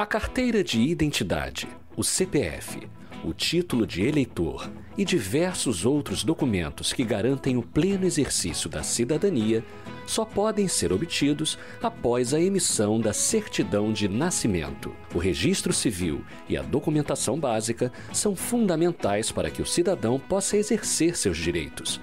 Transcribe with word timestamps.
A 0.00 0.06
carteira 0.06 0.64
de 0.64 0.80
identidade, 0.80 1.68
o 1.94 2.02
CPF, 2.02 2.88
o 3.22 3.34
título 3.34 3.86
de 3.86 4.00
eleitor 4.00 4.72
e 4.96 5.04
diversos 5.04 5.84
outros 5.84 6.24
documentos 6.24 6.90
que 6.90 7.04
garantem 7.04 7.58
o 7.58 7.62
pleno 7.62 8.06
exercício 8.06 8.70
da 8.70 8.82
cidadania 8.82 9.62
só 10.06 10.24
podem 10.24 10.66
ser 10.66 10.90
obtidos 10.90 11.58
após 11.82 12.32
a 12.32 12.40
emissão 12.40 12.98
da 12.98 13.12
certidão 13.12 13.92
de 13.92 14.08
nascimento. 14.08 14.90
O 15.14 15.18
registro 15.18 15.70
civil 15.70 16.24
e 16.48 16.56
a 16.56 16.62
documentação 16.62 17.38
básica 17.38 17.92
são 18.10 18.34
fundamentais 18.34 19.30
para 19.30 19.50
que 19.50 19.60
o 19.60 19.66
cidadão 19.66 20.18
possa 20.18 20.56
exercer 20.56 21.14
seus 21.14 21.36
direitos. 21.36 22.00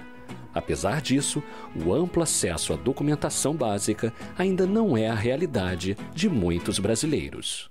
Apesar 0.54 1.02
disso, 1.02 1.42
o 1.74 1.92
amplo 1.92 2.22
acesso 2.22 2.72
à 2.72 2.76
documentação 2.76 3.56
básica 3.56 4.14
ainda 4.38 4.68
não 4.68 4.96
é 4.96 5.08
a 5.08 5.16
realidade 5.16 5.96
de 6.14 6.28
muitos 6.28 6.78
brasileiros. 6.78 7.68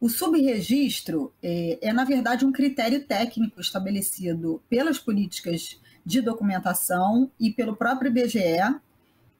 O 0.00 0.08
subregistro 0.08 1.34
é, 1.42 1.78
é, 1.82 1.92
na 1.92 2.02
verdade, 2.02 2.46
um 2.46 2.50
critério 2.50 3.04
técnico 3.04 3.60
estabelecido 3.60 4.62
pelas 4.66 4.98
políticas 4.98 5.78
de 6.02 6.22
documentação 6.22 7.30
e 7.38 7.50
pelo 7.50 7.76
próprio 7.76 8.08
IBGE, 8.08 8.80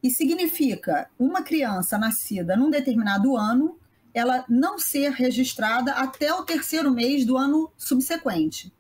e 0.03 0.11
significa 0.11 1.09
uma 1.19 1.43
criança 1.43 1.97
nascida 1.97 2.55
num 2.55 2.69
determinado 2.69 3.35
ano, 3.35 3.79
ela 4.13 4.45
não 4.49 4.79
ser 4.79 5.13
registrada 5.13 5.93
até 5.93 6.35
o 6.35 6.45
terceiro 6.45 6.93
mês 6.93 7.25
do 7.25 7.39
ano 7.39 7.73
subsequente. 7.77 8.73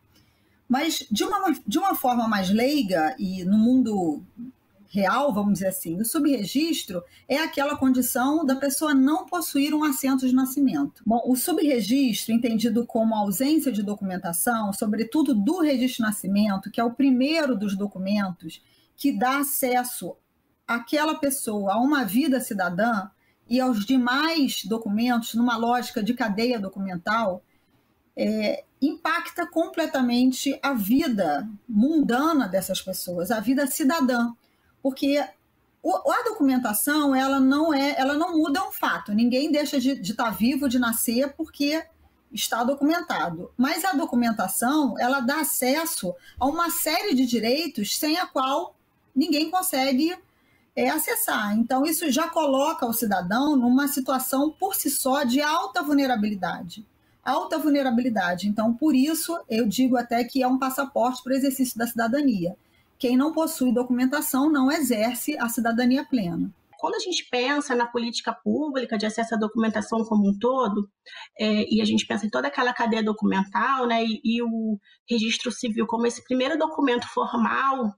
Mas, 0.69 1.07
de 1.11 1.25
uma, 1.25 1.55
de 1.67 1.79
uma 1.79 1.95
forma 1.95 2.29
mais 2.29 2.51
leiga, 2.51 3.17
e 3.19 3.45
no 3.45 3.57
mundo 3.57 4.23
real, 4.91 5.33
vamos 5.33 5.55
dizer 5.55 5.69
assim, 5.69 6.01
o 6.01 6.05
subregistro 6.05 7.03
é 7.29 7.39
aquela 7.39 7.77
condição 7.77 8.45
da 8.45 8.57
pessoa 8.57 8.95
não 8.95 9.27
possuir 9.27 9.75
um 9.75 9.85
assento 9.85 10.27
de 10.27 10.35
nascimento. 10.35 11.03
Bom, 11.07 11.23
o 11.27 11.37
subregistro, 11.37 12.35
entendido 12.35 12.87
como 12.87 13.15
ausência 13.15 13.71
de 13.71 13.83
documentação, 13.83 14.73
sobretudo 14.73 15.35
do 15.35 15.61
registro 15.61 16.05
de 16.05 16.11
nascimento, 16.11 16.71
que 16.71 16.81
é 16.81 16.85
o 16.85 16.95
primeiro 16.95 17.57
dos 17.57 17.77
documentos 17.77 18.63
que 18.97 19.13
dá 19.13 19.39
acesso 19.39 20.17
àquela 20.67 21.15
pessoa 21.15 21.75
a 21.75 21.81
uma 21.81 22.05
vida 22.05 22.41
cidadã 22.41 23.09
e 23.49 23.61
aos 23.61 23.85
demais 23.85 24.65
documentos 24.65 25.35
numa 25.35 25.57
lógica 25.57 26.03
de 26.03 26.15
cadeia 26.15 26.59
documental, 26.59 27.43
é, 28.17 28.65
impacta 28.81 29.47
completamente 29.47 30.59
a 30.63 30.73
vida 30.73 31.49
mundana 31.69 32.47
dessas 32.47 32.81
pessoas, 32.81 33.31
a 33.31 33.41
vida 33.41 33.67
cidadã 33.67 34.33
porque 34.83 35.19
a 35.19 36.23
documentação 36.25 37.15
ela 37.15 37.41
não 37.41 37.73
é, 37.73 37.95
ela 37.99 38.15
não 38.15 38.37
muda 38.37 38.67
um 38.67 38.73
fato. 38.73 39.13
Ninguém 39.13 39.51
deixa 39.51 39.81
de 39.81 40.01
estar 40.01 40.25
tá 40.25 40.31
vivo, 40.31 40.69
de 40.69 40.79
nascer, 40.79 41.35
porque 41.35 41.85
está 42.33 42.65
documentado. 42.65 43.51
Mas 43.57 43.85
a 43.85 43.93
documentação 43.93 44.99
ela 44.99 45.21
dá 45.21 45.41
acesso 45.41 46.15
a 46.39 46.47
uma 46.47 46.71
série 46.71 47.15
de 47.15 47.27
direitos 47.27 47.97
sem 47.97 48.19
a 48.19 48.27
qual 48.27 48.75
ninguém 49.15 49.51
consegue 49.51 50.17
é, 50.75 50.91
acessar. 50.91 51.57
Então 51.57 51.85
isso 51.85 52.11
já 52.11 52.29
coloca 52.29 52.87
o 52.87 52.93
cidadão 52.93 53.57
numa 53.57 53.89
situação 53.89 54.51
por 54.51 54.75
si 54.75 54.91
só 54.91 55.23
de 55.25 55.41
alta 55.41 55.83
vulnerabilidade. 55.83 56.87
Alta 57.25 57.59
vulnerabilidade. 57.59 58.49
Então, 58.49 58.75
por 58.75 58.95
isso, 58.95 59.39
eu 59.49 59.67
digo 59.67 59.97
até 59.97 60.25
que 60.25 60.43
é 60.43 60.49
um 60.49 60.59
passaporte 60.59 61.23
para 61.23 61.33
o 61.33 61.37
exercício 61.37 61.79
da 61.79 61.87
cidadania 61.87 62.57
quem 62.99 63.17
não 63.17 63.33
possui 63.33 63.73
documentação 63.73 64.51
não 64.51 64.71
exerce 64.71 65.39
a 65.39 65.49
cidadania 65.49 66.05
plena. 66.05 66.53
Quando 66.79 66.95
a 66.95 67.01
gente 67.01 67.29
pensa 67.29 67.75
na 67.75 67.87
política 67.87 68.33
pública 68.33 68.97
de 68.97 69.07
acesso 69.07 69.35
à 69.35 69.39
documentação 69.39 70.05
como 70.05 70.29
um 70.29 70.39
todo, 70.39 70.89
é, 71.39 71.65
e 71.73 71.81
a 71.81 71.85
gente 71.85 72.07
pensa 72.07 72.27
em 72.27 72.31
toda 72.31 72.49
aquela 72.49 72.73
cadeia 72.73 73.03
documental, 73.03 73.87
né, 73.87 74.05
e, 74.05 74.21
e 74.25 74.43
o 74.43 74.79
registro 75.09 75.51
civil 75.51 75.87
como 75.87 76.07
esse 76.07 76.23
primeiro 76.25 76.59
documento 76.59 77.07
formal 77.09 77.95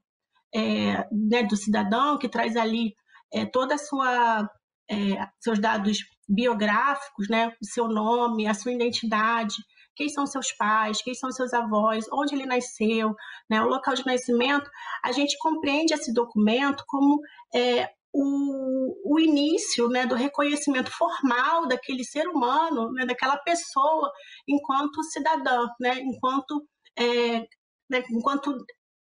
é, 0.55 1.07
né, 1.13 1.43
do 1.43 1.57
cidadão, 1.57 2.19
que 2.19 2.29
traz 2.29 2.57
ali 2.57 2.95
é, 3.33 3.45
toda 3.45 3.75
a 3.75 3.79
sua 3.79 4.51
é, 4.91 5.29
seus 5.39 5.59
dados 5.59 5.99
biográficos, 6.29 7.29
né, 7.29 7.53
o 7.61 7.65
seu 7.65 7.89
nome, 7.89 8.47
a 8.47 8.55
sua 8.55 8.73
identidade, 8.73 9.57
quem 9.95 10.09
são 10.09 10.27
seus 10.27 10.53
pais, 10.53 11.03
quem 11.03 11.15
são 11.15 11.31
seus 11.31 11.53
avós, 11.53 12.07
onde 12.13 12.35
ele 12.35 12.47
nasceu, 12.47 13.15
né, 13.49 13.63
o 13.63 13.69
local 13.69 13.95
de 13.95 14.07
nascimento, 14.07 14.69
a 15.05 15.13
gente 15.13 15.37
compreende 15.39 15.95
esse 15.95 16.13
documento 16.13 16.85
como 16.87 17.21
é, 17.55 17.89
o, 18.13 19.15
o, 19.15 19.21
início 19.21 19.89
né, 19.89 20.07
do 20.07 20.15
reconhecimento 20.15 20.91
formal 20.91 21.69
daquele 21.69 22.05
ser 22.05 22.27
humano, 22.27 22.91
né, 22.93 23.07
daquela 23.07 23.37
pessoa, 23.39 24.11
enquanto 24.49 25.03
cidadã, 25.05 25.69
né, 25.81 26.01
enquanto, 26.01 26.67
é, 26.97 27.41
né, 27.89 28.03
enquanto 28.11 28.57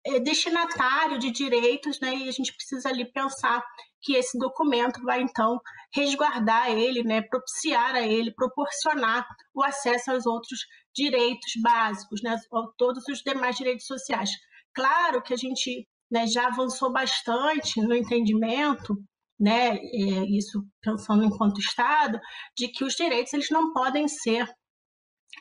é, 0.06 0.20
destinatário 0.20 1.18
de 1.18 1.32
direitos, 1.32 2.00
né, 2.00 2.16
e 2.16 2.30
a 2.30 2.32
gente 2.32 2.54
precisa 2.54 2.90
ali 2.90 3.12
pensar 3.12 3.64
que 4.06 4.14
esse 4.14 4.38
documento 4.38 5.02
vai 5.02 5.22
então 5.22 5.60
resguardar 5.94 6.70
ele, 6.70 7.04
né, 7.04 7.24
propiciar 7.24 7.96
a 7.96 8.02
ele, 8.02 8.32
proporcionar 8.34 9.26
o 9.54 9.64
acesso 9.64 10.12
aos 10.12 10.28
outros 10.28 10.60
direitos 10.94 11.54
básicos, 11.62 12.22
né, 12.24 12.36
a 12.54 12.62
todos 12.78 13.04
os 13.10 13.20
demais 13.20 13.56
direitos 13.56 13.88
sociais. 13.88 14.30
Claro 14.76 15.24
que 15.24 15.34
a 15.34 15.38
gente 15.38 15.88
né, 16.12 16.28
já 16.28 16.48
avançou 16.48 16.94
bastante 16.94 17.82
no 17.82 17.96
entendimento, 17.96 18.96
né, 19.40 19.76
é, 19.76 20.38
isso 20.38 20.64
pensando 20.82 21.24
enquanto 21.24 21.60
Estado, 21.60 22.20
de 22.56 22.68
que 22.68 22.84
os 22.84 22.94
direitos 22.94 23.34
eles 23.34 23.50
não 23.50 23.74
podem 23.74 24.08
ser 24.08 24.48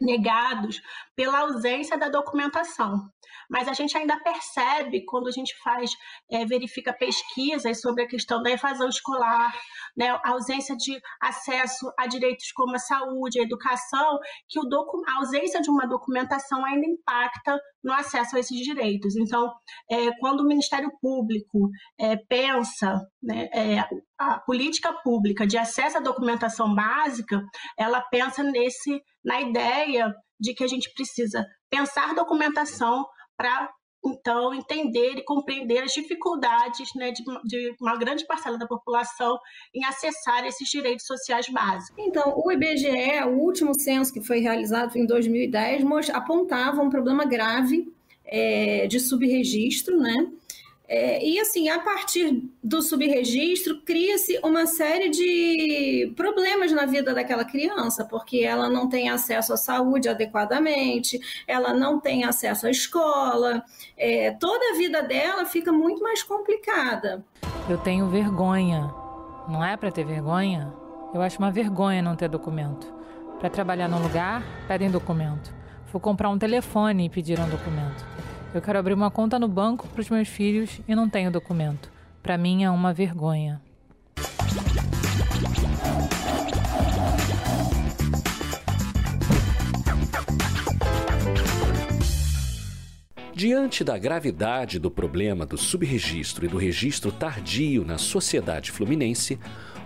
negados 0.01 0.81
pela 1.17 1.41
ausência 1.41 1.97
da 1.97 2.09
documentação. 2.09 3.09
Mas 3.49 3.69
a 3.69 3.73
gente 3.73 3.97
ainda 3.97 4.19
percebe 4.21 5.05
quando 5.05 5.29
a 5.29 5.31
gente 5.31 5.55
faz, 5.63 5.91
é, 6.31 6.45
verifica 6.45 6.93
pesquisas 6.93 7.81
sobre 7.81 8.03
a 8.03 8.09
questão 8.09 8.43
da 8.43 8.51
evasão 8.51 8.89
escolar, 8.89 9.53
né, 9.97 10.11
a 10.11 10.31
ausência 10.31 10.77
de 10.77 10.99
acesso 11.21 11.93
a 11.99 12.07
direitos 12.07 12.51
como 12.53 12.75
a 12.75 12.79
saúde, 12.79 13.39
a 13.39 13.43
educação, 13.43 14.19
que 14.49 14.59
o 14.59 14.65
a 15.07 15.19
ausência 15.19 15.61
de 15.61 15.71
uma 15.71 15.87
documentação 15.87 16.65
ainda 16.65 16.87
impacta 16.87 17.59
no 17.83 17.93
acesso 17.93 18.37
a 18.37 18.41
esses 18.41 18.59
direitos. 18.59 19.15
Então, 19.17 19.53
é, 19.91 20.11
quando 20.19 20.41
o 20.41 20.47
Ministério 20.47 20.91
Público 21.01 21.71
é, 21.99 22.17
pensa 22.29 23.01
né, 23.23 23.49
é, 23.53 23.89
a 24.19 24.41
política 24.41 24.93
pública 25.03 25.47
de 25.47 25.57
acesso 25.57 25.99
à 25.99 26.01
documentação 26.01 26.75
básica, 26.75 27.43
ela 27.79 28.01
pensa 28.01 28.43
nesse 28.43 29.01
na 29.25 29.41
ideia 29.41 30.15
de 30.41 30.55
que 30.55 30.65
a 30.65 30.69
gente 30.69 30.93
precisa 30.95 31.47
pensar 31.71 32.15
documentação 32.15 33.05
para 33.37 33.71
então 34.05 34.53
entender 34.53 35.15
e 35.17 35.25
compreender 35.25 35.83
as 35.83 35.93
dificuldades 35.93 36.91
né, 36.95 37.11
de, 37.11 37.25
de, 37.45 37.75
uma 37.81 37.97
grande 37.97 38.27
parcela 38.27 38.59
da 38.59 38.67
população 38.67 39.39
em 39.75 39.83
acessar 39.85 40.45
esses 40.45 40.69
direitos 40.69 41.07
sociais 41.07 41.49
básicos. 41.49 41.97
Então, 41.99 42.35
o 42.37 42.53
IBGE, 42.53 43.25
o 43.27 43.39
último 43.39 43.73
censo 43.75 44.13
que 44.13 44.21
foi 44.21 44.41
realizado 44.41 44.97
em 44.97 45.07
2010, 45.07 45.85
apontava 46.11 46.83
um 46.83 46.91
problema 46.91 47.25
grave 47.25 47.91
é, 48.27 48.87
de 48.87 49.01
subregistro, 49.01 49.99
né? 49.99 50.15
É, 50.87 51.25
e 51.25 51.41
assim, 51.41 51.71
a 51.71 51.79
partir 51.79 52.43
do 52.63 52.83
subregistro, 52.83 53.81
cria-se 53.83 54.39
uma 54.45 54.67
série 54.67 55.09
de 55.09 56.13
problemas 56.15 56.73
na 56.73 56.85
vida 56.85 57.15
daquela 57.15 57.45
criança, 57.45 58.05
porque 58.05 58.41
ela 58.41 58.69
não 58.69 58.87
tem 58.87 59.09
acesso 59.09 59.55
à 59.55 59.57
saúde 59.57 60.11
adequadamente, 60.11 61.19
ela 61.47 61.73
não 61.73 61.99
tem 61.99 62.25
acesso 62.25 62.67
à 62.67 62.71
escola, 62.71 63.65
é, 63.97 64.33
toda 64.33 64.75
a 64.75 64.77
vida 64.77 65.03
dela 65.03 65.47
fica 65.47 65.73
muito 65.73 66.03
mais 66.03 66.23
complicada. 66.23 67.25
Eu 67.69 67.79
tenho 67.79 68.07
vergonha. 68.09 68.93
Não 69.49 69.65
é 69.65 69.77
para 69.77 69.91
ter 69.91 70.05
vergonha? 70.05 70.73
Eu 71.15 71.23
acho 71.23 71.39
uma 71.39 71.51
vergonha 71.51 72.03
não 72.03 72.15
ter 72.15 72.29
documento. 72.29 72.93
Para 73.39 73.49
trabalhar 73.49 73.89
num 73.89 74.03
lugar, 74.03 74.43
pedem 74.69 74.91
documento. 74.91 75.51
Vou 75.91 76.01
comprar 76.01 76.29
um 76.29 76.39
telefone 76.39 77.07
e 77.07 77.09
pediram 77.09 77.49
documento. 77.49 78.14
Eu 78.55 78.63
quero 78.63 78.79
abrir 78.79 78.95
uma 78.95 79.11
conta 79.11 79.37
no 79.37 79.49
banco 79.49 79.89
para 79.89 80.01
os 80.01 80.09
meus 80.09 80.29
filhos 80.29 80.81
e 80.87 80.95
não 80.95 81.09
tenho 81.09 81.29
documento. 81.29 81.91
Para 82.23 82.39
mim 82.39 82.63
é 82.63 82.71
uma 82.71 82.93
vergonha. 82.93 83.61
Diante 93.35 93.83
da 93.83 93.99
gravidade 93.99 94.79
do 94.79 94.89
problema 94.89 95.45
do 95.45 95.59
subregistro 95.59 96.45
e 96.45 96.49
do 96.49 96.57
registro 96.57 97.11
tardio 97.11 97.85
na 97.85 97.99
sociedade 97.99 98.71
fluminense, 98.71 99.37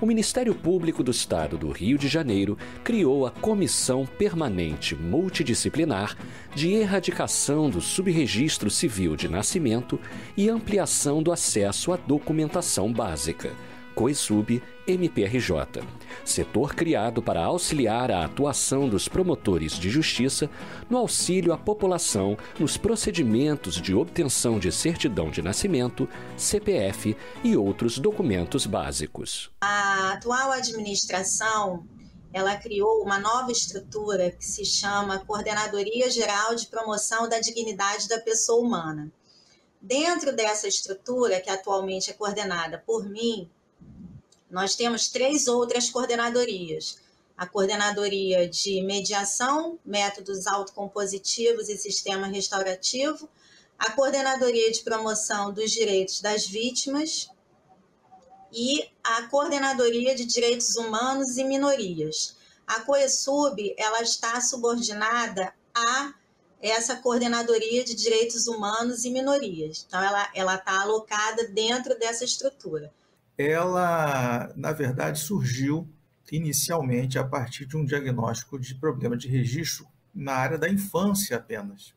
o 0.00 0.06
Ministério 0.06 0.54
Público 0.54 1.02
do 1.02 1.10
Estado 1.10 1.58
do 1.58 1.70
Rio 1.70 1.98
de 1.98 2.06
Janeiro 2.06 2.56
criou 2.84 3.26
a 3.26 3.30
Comissão 3.30 4.06
Permanente 4.06 4.94
Multidisciplinar 4.94 6.16
de 6.54 6.72
Erradicação 6.72 7.68
do 7.68 7.80
Subregistro 7.80 8.70
Civil 8.70 9.16
de 9.16 9.28
Nascimento 9.28 9.98
e 10.36 10.48
Ampliação 10.48 11.22
do 11.22 11.32
Acesso 11.32 11.92
à 11.92 11.96
Documentação 11.96 12.92
Básica 12.92 13.52
COESUB 13.98 14.62
MPRJ, 14.86 15.82
setor 16.24 16.72
criado 16.72 17.20
para 17.20 17.44
auxiliar 17.44 18.12
a 18.12 18.24
atuação 18.24 18.88
dos 18.88 19.08
promotores 19.08 19.72
de 19.72 19.90
justiça 19.90 20.48
no 20.88 20.98
auxílio 20.98 21.52
à 21.52 21.58
população 21.58 22.38
nos 22.60 22.76
procedimentos 22.76 23.74
de 23.74 23.92
obtenção 23.96 24.60
de 24.60 24.70
certidão 24.70 25.32
de 25.32 25.42
nascimento, 25.42 26.08
CPF 26.36 27.16
e 27.42 27.56
outros 27.56 27.98
documentos 27.98 28.66
básicos. 28.66 29.50
A 29.60 30.12
atual 30.12 30.52
administração 30.52 31.84
ela 32.32 32.56
criou 32.56 33.02
uma 33.02 33.18
nova 33.18 33.50
estrutura 33.50 34.30
que 34.30 34.44
se 34.44 34.64
chama 34.64 35.18
Coordenadoria 35.26 36.08
Geral 36.08 36.54
de 36.54 36.68
Promoção 36.68 37.28
da 37.28 37.40
Dignidade 37.40 38.06
da 38.06 38.20
Pessoa 38.20 38.64
Humana. 38.64 39.10
Dentro 39.82 40.32
dessa 40.36 40.68
estrutura, 40.68 41.40
que 41.40 41.50
atualmente 41.50 42.10
é 42.10 42.12
coordenada 42.12 42.80
por 42.86 43.04
mim, 43.08 43.50
nós 44.50 44.74
temos 44.74 45.08
três 45.08 45.46
outras 45.46 45.90
coordenadorias. 45.90 46.98
A 47.36 47.46
coordenadoria 47.46 48.48
de 48.48 48.82
mediação, 48.82 49.78
métodos 49.84 50.46
autocompositivos 50.46 51.68
e 51.68 51.76
sistema 51.76 52.26
restaurativo, 52.26 53.28
a 53.78 53.92
coordenadoria 53.92 54.72
de 54.72 54.80
promoção 54.80 55.52
dos 55.52 55.70
direitos 55.70 56.20
das 56.20 56.46
vítimas 56.46 57.30
e 58.52 58.90
a 59.04 59.28
coordenadoria 59.28 60.14
de 60.16 60.24
direitos 60.24 60.76
humanos 60.76 61.36
e 61.36 61.44
minorias. 61.44 62.34
A 62.66 62.80
COESUB, 62.80 63.74
ela 63.78 64.02
está 64.02 64.40
subordinada 64.40 65.54
a 65.74 66.12
essa 66.60 66.96
coordenadoria 66.96 67.84
de 67.84 67.94
direitos 67.94 68.48
humanos 68.48 69.04
e 69.04 69.10
minorias. 69.10 69.84
Então, 69.86 70.02
ela 70.02 70.28
ela 70.34 70.54
está 70.56 70.80
alocada 70.80 71.46
dentro 71.46 71.96
dessa 71.96 72.24
estrutura 72.24 72.92
ela, 73.38 74.52
na 74.56 74.72
verdade, 74.72 75.20
surgiu 75.20 75.88
inicialmente 76.30 77.18
a 77.18 77.24
partir 77.24 77.64
de 77.64 77.76
um 77.76 77.84
diagnóstico 77.84 78.58
de 78.58 78.74
problema 78.74 79.16
de 79.16 79.28
registro 79.28 79.86
na 80.12 80.32
área 80.32 80.58
da 80.58 80.68
infância 80.68 81.36
apenas. 81.36 81.94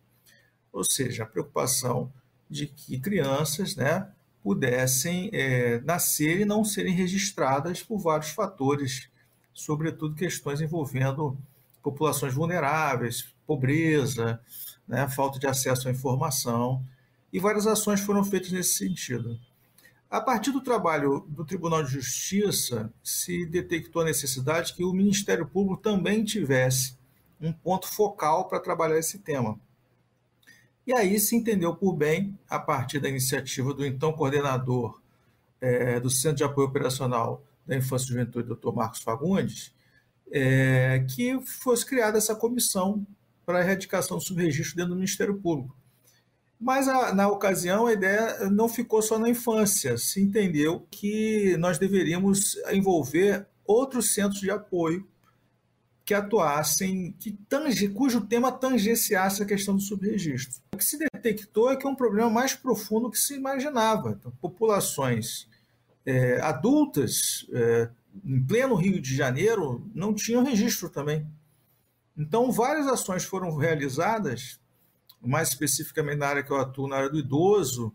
Ou 0.72 0.84
seja, 0.86 1.24
a 1.24 1.26
preocupação 1.26 2.14
de 2.50 2.68
que 2.68 3.00
crianças 3.00 3.76
né, 3.76 4.08
pudessem 4.44 5.30
é, 5.34 5.82
nascer 5.82 6.40
e 6.42 6.46
não 6.46 6.64
serem 6.64 6.94
registradas 6.94 7.82
por 7.82 7.98
vários 7.98 8.30
fatores, 8.30 9.10
sobretudo 9.54 10.16
questões 10.16 10.62
envolvendo 10.62 11.38
populações 11.82 12.34
vulneráveis, 12.34 13.34
pobreza, 13.46 14.40
né, 14.88 15.10
falta 15.10 15.40
de 15.40 15.48
acesso 15.48 15.88
à 15.88 15.92
informação, 15.92 16.86
e 17.34 17.40
várias 17.40 17.66
ações 17.66 18.02
foram 18.02 18.24
feitas 18.24 18.52
nesse 18.52 18.76
sentido. 18.76 19.40
A 20.12 20.20
partir 20.20 20.52
do 20.52 20.60
trabalho 20.60 21.26
do 21.30 21.46
Tribunal 21.46 21.86
de 21.86 21.94
Justiça, 21.94 22.94
se 23.02 23.46
detectou 23.46 24.02
a 24.02 24.06
necessidade 24.06 24.74
que 24.74 24.84
o 24.84 24.92
Ministério 24.92 25.48
Público 25.48 25.82
também 25.82 26.22
tivesse 26.26 26.98
um 27.40 27.54
ponto 27.54 27.88
focal 27.88 28.50
para 28.50 28.60
trabalhar 28.60 29.00
esse 29.00 29.20
tema. 29.20 29.58
E 30.86 30.92
aí 30.92 31.18
se 31.18 31.34
entendeu 31.34 31.74
por 31.74 31.94
bem, 31.94 32.38
a 32.50 32.60
partir 32.60 33.00
da 33.00 33.08
iniciativa 33.08 33.74
do 33.74 33.86
então 33.86 34.12
coordenador 34.12 35.00
é, 35.62 35.98
do 35.98 36.10
Centro 36.10 36.40
de 36.40 36.44
Apoio 36.44 36.68
Operacional 36.68 37.42
da 37.66 37.78
Infância 37.78 38.08
e 38.08 38.10
Juventude, 38.10 38.50
Dr. 38.50 38.74
Marcos 38.74 39.02
Fagundes, 39.02 39.74
é, 40.30 41.06
que 41.16 41.40
fosse 41.40 41.86
criada 41.86 42.18
essa 42.18 42.36
comissão 42.36 43.08
para 43.46 43.60
a 43.60 43.62
erradicação 43.62 44.18
do 44.18 44.24
subregistro 44.24 44.76
dentro 44.76 44.90
do 44.90 44.96
Ministério 44.98 45.40
Público. 45.40 45.74
Mas 46.62 46.88
a, 46.88 47.12
na 47.12 47.28
ocasião 47.28 47.88
a 47.88 47.94
ideia 47.94 48.48
não 48.52 48.70
ficou 48.70 49.02
só 49.02 49.18
na 49.18 49.28
infância, 49.28 49.98
se 49.98 50.22
entendeu 50.22 50.86
que 50.92 51.58
nós 51.58 51.80
deveríamos 51.80 52.56
envolver 52.72 53.48
outros 53.66 54.14
centros 54.14 54.40
de 54.40 54.52
apoio 54.52 55.08
que 56.06 56.14
atuassem, 56.14 57.16
que 57.20 57.32
tange, 57.50 57.90
cujo 57.90 58.22
tema 58.22 58.52
tangenciasse 58.52 59.42
a 59.42 59.46
questão 59.46 59.76
do 59.76 59.82
subregistro. 59.82 60.62
O 60.74 60.78
que 60.78 60.86
se 60.86 61.00
detectou 61.00 61.72
é 61.72 61.76
que 61.76 61.88
é 61.88 61.90
um 61.90 61.96
problema 61.96 62.30
mais 62.30 62.54
profundo 62.54 63.08
do 63.08 63.12
que 63.12 63.18
se 63.18 63.34
imaginava. 63.34 64.12
Então, 64.12 64.32
populações 64.40 65.48
é, 66.06 66.40
adultas, 66.42 67.48
é, 67.54 67.90
em 68.24 68.44
pleno 68.44 68.76
Rio 68.76 69.02
de 69.02 69.16
Janeiro, 69.16 69.84
não 69.96 70.14
tinham 70.14 70.44
registro 70.44 70.90
também. 70.90 71.26
Então, 72.16 72.52
várias 72.52 72.86
ações 72.86 73.24
foram 73.24 73.56
realizadas 73.56 74.61
mais 75.22 75.50
especificamente 75.50 76.18
na 76.18 76.28
área 76.28 76.44
que 76.44 76.52
eu 76.52 76.58
atuo, 76.58 76.88
na 76.88 76.98
área 76.98 77.10
do 77.10 77.20
idoso, 77.20 77.94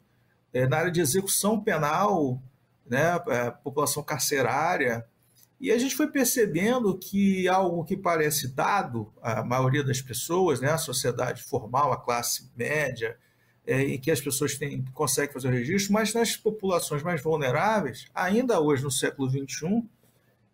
é, 0.53 0.67
na 0.67 0.79
área 0.79 0.91
de 0.91 1.01
execução 1.01 1.61
penal, 1.61 2.41
né, 2.89 3.21
é, 3.29 3.51
população 3.51 4.03
carcerária. 4.03 5.05
E 5.61 5.73
a 5.73 5.79
gente 5.79 5.97
foi 5.97 6.07
percebendo 6.07 6.97
que 6.99 7.49
algo 7.49 7.85
que 7.85 7.97
parece 7.97 8.49
dado 8.49 9.13
à 9.23 9.43
maioria 9.43 9.83
das 9.83 10.01
pessoas, 10.01 10.61
né, 10.61 10.71
a 10.71 10.79
sociedade 10.79 11.43
formal, 11.43 11.93
a 11.93 12.01
classe 12.01 12.51
média, 12.57 13.17
é, 13.67 13.83
em 13.83 13.99
que 13.99 14.11
as 14.11 14.21
pessoas 14.21 14.57
têm, 14.57 14.85
conseguem 14.95 15.33
fazer 15.33 15.49
o 15.49 15.51
registro, 15.51 15.93
mas 15.93 16.15
nas 16.15 16.37
populações 16.37 17.03
mais 17.03 17.21
vulneráveis, 17.21 18.07
ainda 18.15 18.61
hoje 18.61 18.85
no 18.85 18.91
século 18.91 19.29
XXI, 19.29 19.83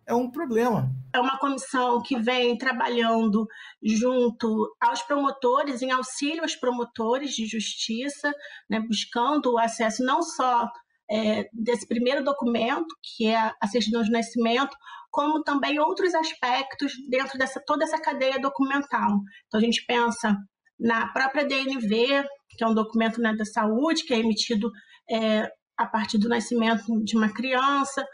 é 0.05 0.13
um 0.13 0.29
problema. 0.29 0.89
É 1.13 1.19
uma 1.19 1.37
comissão 1.37 2.01
que 2.01 2.19
vem 2.19 2.57
trabalhando 2.57 3.47
junto 3.81 4.75
aos 4.81 5.01
promotores, 5.03 5.81
em 5.81 5.91
auxílio 5.91 6.41
aos 6.41 6.55
promotores 6.55 7.31
de 7.31 7.45
justiça, 7.45 8.33
né, 8.69 8.79
buscando 8.79 9.53
o 9.53 9.59
acesso 9.59 10.03
não 10.03 10.21
só 10.21 10.69
é, 11.09 11.47
desse 11.53 11.87
primeiro 11.87 12.23
documento, 12.23 12.87
que 13.01 13.27
é 13.27 13.51
a 13.61 13.67
certidão 13.67 14.01
de 14.01 14.11
nascimento, 14.11 14.75
como 15.11 15.43
também 15.43 15.79
outros 15.79 16.13
aspectos 16.15 16.93
dentro 17.09 17.37
dessa 17.37 17.61
toda 17.65 17.83
essa 17.83 18.01
cadeia 18.01 18.39
documental. 18.39 19.19
Então 19.47 19.59
a 19.59 19.63
gente 19.63 19.85
pensa 19.85 20.35
na 20.79 21.07
própria 21.13 21.45
DNV, 21.45 22.25
que 22.49 22.63
é 22.63 22.67
um 22.67 22.73
documento 22.73 23.21
né, 23.21 23.33
da 23.35 23.45
saúde, 23.45 24.03
que 24.05 24.13
é 24.13 24.19
emitido 24.19 24.71
é, 25.09 25.47
a 25.77 25.85
partir 25.85 26.17
do 26.17 26.29
nascimento 26.29 26.83
de 27.03 27.15
uma 27.15 27.31
criança, 27.31 28.05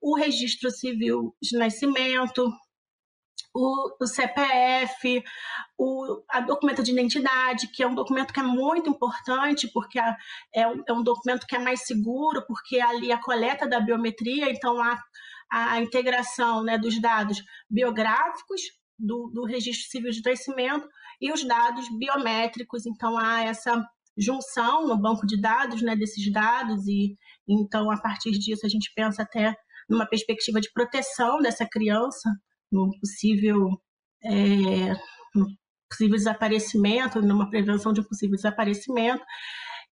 o 0.00 0.16
registro 0.16 0.70
civil 0.70 1.34
de 1.42 1.58
nascimento, 1.58 2.52
o, 3.54 4.04
o, 4.04 4.06
CPF, 4.06 5.22
o 5.78 6.22
a 6.28 6.40
documento 6.40 6.82
de 6.82 6.92
identidade, 6.92 7.68
que 7.68 7.82
é 7.82 7.86
um 7.86 7.94
documento 7.94 8.32
que 8.32 8.40
é 8.40 8.42
muito 8.42 8.90
importante, 8.90 9.68
porque 9.72 9.98
é, 9.98 10.16
é, 10.54 10.68
um, 10.68 10.82
é 10.86 10.92
um 10.92 11.02
documento 11.02 11.46
que 11.46 11.56
é 11.56 11.58
mais 11.58 11.86
seguro, 11.86 12.44
porque 12.46 12.78
ali 12.78 13.10
a 13.10 13.20
coleta 13.20 13.66
da 13.66 13.80
biometria, 13.80 14.50
então 14.50 14.80
a, 14.82 14.98
a 15.50 15.80
integração 15.80 16.62
né, 16.62 16.78
dos 16.78 17.00
dados 17.00 17.42
biográficos 17.68 18.60
do, 18.98 19.30
do 19.32 19.44
registro 19.44 19.90
civil 19.90 20.10
de 20.10 20.22
nascimento 20.22 20.88
e 21.20 21.32
os 21.32 21.44
dados 21.44 21.86
biométricos, 21.98 22.84
então 22.86 23.18
há 23.18 23.42
essa 23.42 23.82
junção 24.16 24.86
no 24.86 24.96
banco 24.96 25.26
de 25.26 25.40
dados 25.40 25.82
né, 25.82 25.94
desses 25.94 26.30
dados, 26.32 26.86
e 26.86 27.16
então 27.48 27.90
a 27.90 28.00
partir 28.00 28.32
disso 28.32 28.64
a 28.64 28.68
gente 28.68 28.92
pensa 28.94 29.22
até 29.22 29.54
numa 29.88 30.06
perspectiva 30.06 30.60
de 30.60 30.72
proteção 30.72 31.38
dessa 31.38 31.66
criança, 31.66 32.30
num 32.70 32.90
possível, 33.00 33.68
é, 34.24 34.92
possível 35.88 36.16
desaparecimento, 36.16 37.22
numa 37.22 37.48
prevenção 37.48 37.92
de 37.92 38.00
um 38.00 38.04
possível 38.04 38.36
desaparecimento. 38.36 39.24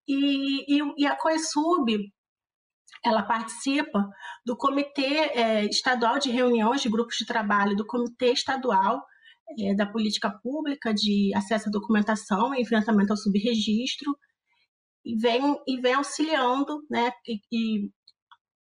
E, 0.06 0.76
e, 0.76 0.82
e 0.98 1.06
a 1.06 1.16
COESUB, 1.16 2.12
ela 3.04 3.22
participa 3.22 4.08
do 4.44 4.56
Comitê 4.56 5.16
é, 5.16 5.64
Estadual 5.66 6.18
de 6.18 6.30
Reuniões 6.30 6.80
de 6.82 6.88
Grupos 6.88 7.16
de 7.16 7.26
Trabalho, 7.26 7.76
do 7.76 7.86
Comitê 7.86 8.32
Estadual 8.32 9.02
é, 9.58 9.74
da 9.74 9.86
Política 9.86 10.30
Pública 10.42 10.92
de 10.92 11.30
Acesso 11.34 11.68
à 11.68 11.72
Documentação 11.72 12.54
e 12.54 12.62
Enfrentamento 12.62 13.12
ao 13.12 13.16
Subregistro, 13.16 14.16
e 15.04 15.16
vem, 15.16 15.56
e 15.66 15.80
vem 15.80 15.94
auxiliando 15.94 16.80
né, 16.90 17.12
e, 17.26 17.40
e 17.52 17.90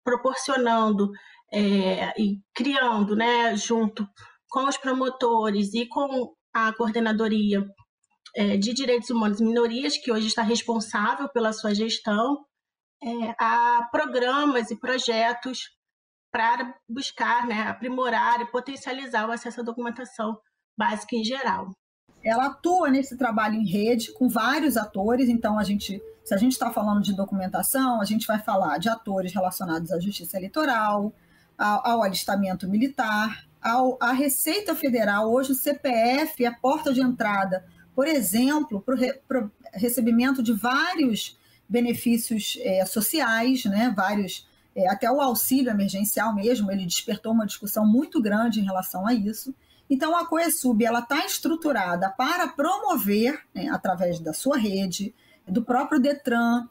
proporcionando 0.10 1.12
é, 1.54 2.20
e 2.20 2.42
criando, 2.54 3.16
né, 3.16 3.56
junto 3.56 4.08
com 4.50 4.68
os 4.68 4.75
promotores 4.75 5.74
e 5.75 5.88
com 5.88 6.34
a 6.51 6.74
coordenadoria 6.74 7.63
é, 8.36 8.58
de 8.58 8.74
direitos 8.74 9.12
humanos 9.12 9.39
e 9.39 9.44
minorias, 9.44 9.98
que 9.98 10.12
hoje 10.12 10.25
está 10.25 10.42
responsável 10.42 11.30
pela 11.30 11.54
sua 11.54 11.75
gestão, 11.75 12.44
é, 13.04 13.36
programas 13.92 14.72
e 14.72 14.80
projetos 14.80 15.70
para 16.32 16.75
buscar 16.89 17.46
né, 17.46 17.62
aprimorar 17.68 18.42
e 18.42 18.51
potencializar 18.51 19.28
o 19.28 19.32
acesso 19.32 19.62
à 19.62 19.63
documentação 19.63 20.39
básica 20.78 21.16
em 21.16 21.24
geral. 21.24 21.72
Ela 22.23 22.47
atua 22.47 22.89
nesse 22.89 23.17
trabalho 23.17 23.55
em 23.55 23.65
rede 23.65 24.11
com 24.11 24.27
vários 24.27 24.77
atores, 24.77 25.29
então 25.29 25.57
a 25.57 25.63
gente, 25.63 26.01
se 26.23 26.33
a 26.33 26.38
gente 26.38 26.53
está 26.53 26.71
falando 26.71 27.01
de 27.01 27.15
documentação, 27.15 28.01
a 28.01 28.05
gente 28.05 28.27
vai 28.27 28.39
falar 28.39 28.77
de 28.77 28.89
atores 28.89 29.33
relacionados 29.33 29.91
à 29.91 29.99
justiça 29.99 30.38
eleitoral, 30.38 31.13
ao, 31.57 31.88
ao 31.88 32.03
alistamento 32.03 32.67
militar, 32.67 33.45
ao, 33.61 33.97
à 34.01 34.11
Receita 34.11 34.75
Federal. 34.75 35.31
Hoje 35.31 35.51
o 35.51 35.55
CPF 35.55 36.43
é 36.43 36.47
a 36.47 36.53
porta 36.53 36.93
de 36.93 37.01
entrada, 37.01 37.65
por 37.95 38.07
exemplo, 38.07 38.81
para 38.81 39.45
o 39.45 39.51
recebimento 39.73 40.41
de 40.41 40.53
vários 40.53 41.38
benefícios 41.67 42.57
é, 42.61 42.85
sociais, 42.85 43.65
né, 43.65 43.93
vários 43.95 44.47
é, 44.75 44.89
até 44.89 45.11
o 45.11 45.19
auxílio 45.19 45.69
emergencial 45.69 46.33
mesmo, 46.33 46.71
ele 46.71 46.85
despertou 46.85 47.33
uma 47.33 47.45
discussão 47.45 47.85
muito 47.85 48.21
grande 48.21 48.59
em 48.59 48.63
relação 48.63 49.05
a 49.05 49.13
isso. 49.13 49.53
Então, 49.89 50.15
a 50.15 50.25
Coesub 50.25 50.84
está 50.84 51.25
estruturada 51.25 52.10
para 52.12 52.48
promover, 52.48 53.41
né, 53.53 53.69
através 53.69 54.19
da 54.19 54.34
sua 54.34 54.58
rede, 54.58 55.15
do 55.48 55.63
próprio 55.63 56.00
Detran, 56.00 56.67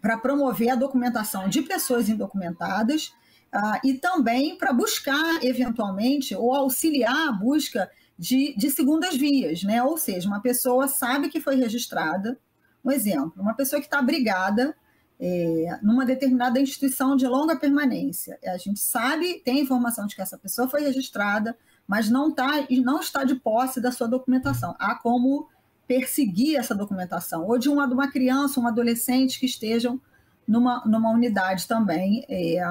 para 0.00 0.16
promover 0.16 0.70
a 0.70 0.76
documentação 0.76 1.48
de 1.48 1.62
pessoas 1.62 2.08
indocumentadas 2.08 3.08
uh, 3.52 3.78
e 3.84 3.94
também 3.94 4.56
para 4.56 4.72
buscar, 4.72 5.42
eventualmente, 5.44 6.34
ou 6.34 6.54
auxiliar 6.54 7.28
a 7.28 7.32
busca 7.32 7.90
de, 8.16 8.54
de 8.56 8.70
segundas 8.70 9.16
vias, 9.16 9.64
né? 9.64 9.82
Ou 9.82 9.96
seja, 9.96 10.28
uma 10.28 10.40
pessoa 10.40 10.86
sabe 10.86 11.28
que 11.28 11.40
foi 11.40 11.56
registrada, 11.56 12.38
um 12.84 12.90
exemplo, 12.90 13.34
uma 13.36 13.54
pessoa 13.54 13.80
que 13.80 13.86
está 13.86 13.98
abrigada 13.98 14.76
é, 15.18 15.78
numa 15.82 16.04
determinada 16.04 16.60
instituição 16.60 17.16
de 17.16 17.26
longa 17.26 17.56
permanência. 17.56 18.38
A 18.44 18.56
gente 18.58 18.80
sabe, 18.80 19.40
tem 19.44 19.60
informação 19.60 20.06
de 20.06 20.16
que 20.16 20.22
essa 20.22 20.38
pessoa 20.38 20.68
foi 20.68 20.82
registrada, 20.82 21.56
mas 21.92 22.08
não, 22.08 22.34
tá, 22.34 22.66
não 22.82 23.00
está 23.00 23.22
de 23.22 23.34
posse 23.34 23.78
da 23.78 23.92
sua 23.92 24.08
documentação. 24.08 24.74
Há 24.78 24.94
como 24.94 25.46
perseguir 25.86 26.56
essa 26.56 26.74
documentação, 26.74 27.46
ou 27.46 27.58
de 27.58 27.68
uma, 27.68 27.86
de 27.86 27.92
uma 27.92 28.10
criança, 28.10 28.58
um 28.58 28.66
adolescente 28.66 29.38
que 29.38 29.44
estejam 29.44 30.00
numa, 30.48 30.82
numa 30.86 31.10
unidade 31.10 31.68
também 31.68 32.24
é, 32.30 32.62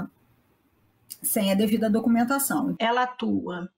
sem 1.21 1.51
a 1.51 1.53
devida 1.53 1.87
documentação. 1.87 2.75
Ela 2.79 3.03
atua 3.03 3.69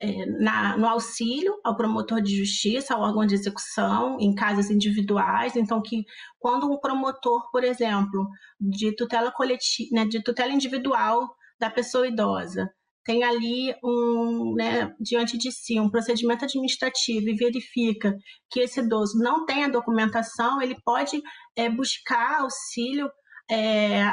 é, 0.00 0.26
na, 0.26 0.76
no 0.76 0.88
auxílio 0.88 1.54
ao 1.62 1.76
promotor 1.76 2.20
de 2.20 2.36
justiça, 2.36 2.92
ao 2.92 3.02
órgão 3.02 3.24
de 3.24 3.36
execução, 3.36 4.18
em 4.18 4.34
casos 4.34 4.70
individuais. 4.70 5.54
Então, 5.54 5.80
que 5.80 6.04
quando 6.40 6.68
um 6.68 6.80
promotor, 6.80 7.48
por 7.52 7.62
exemplo, 7.62 8.28
de 8.60 8.90
tutela 8.96 9.30
coletiva, 9.30 9.90
né, 9.92 10.04
de 10.04 10.20
tutela 10.20 10.52
individual 10.52 11.32
da 11.60 11.70
pessoa 11.70 12.08
idosa, 12.08 12.68
tem 13.04 13.24
ali 13.24 13.74
um, 13.82 14.54
né, 14.54 14.94
diante 15.00 15.38
de 15.38 15.50
si 15.50 15.80
um 15.80 15.90
procedimento 15.90 16.44
administrativo 16.44 17.28
e 17.28 17.36
verifica 17.36 18.14
que 18.50 18.60
esse 18.60 18.80
idoso 18.80 19.18
não 19.18 19.46
tem 19.46 19.64
a 19.64 19.68
documentação, 19.68 20.60
ele 20.60 20.76
pode 20.84 21.20
é, 21.56 21.68
buscar 21.68 22.40
auxílio 22.40 23.10
é, 23.50 24.04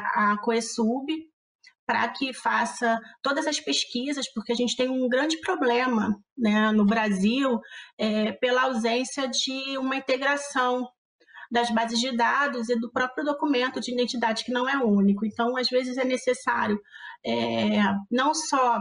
Coesub 0.42 1.06
para 1.86 2.10
que 2.10 2.34
faça 2.34 3.00
todas 3.22 3.48
as 3.48 3.62
pesquisas, 3.62 4.32
porque 4.34 4.52
a 4.52 4.56
gente 4.56 4.76
tem 4.76 4.90
um 4.90 5.08
grande 5.08 5.40
problema 5.40 6.14
né, 6.38 6.72
no 6.72 6.86
Brasil 6.86 7.62
é, 7.98 8.34
pela 8.34 8.64
ausência 8.64 9.28
de 9.28 9.78
uma 9.78 9.96
integração 9.96 10.86
das 11.50 11.70
bases 11.70 12.00
de 12.00 12.16
dados 12.16 12.68
e 12.68 12.78
do 12.78 12.92
próprio 12.92 13.24
documento 13.24 13.80
de 13.80 13.94
identidade, 13.94 14.44
que 14.44 14.52
não 14.52 14.68
é 14.68 14.78
único. 14.78 15.26
Então, 15.26 15.56
às 15.56 15.70
vezes, 15.70 15.98
é 15.98 16.04
necessário 16.04 16.78
é, 17.26 17.82
não 18.12 18.34
só 18.34 18.80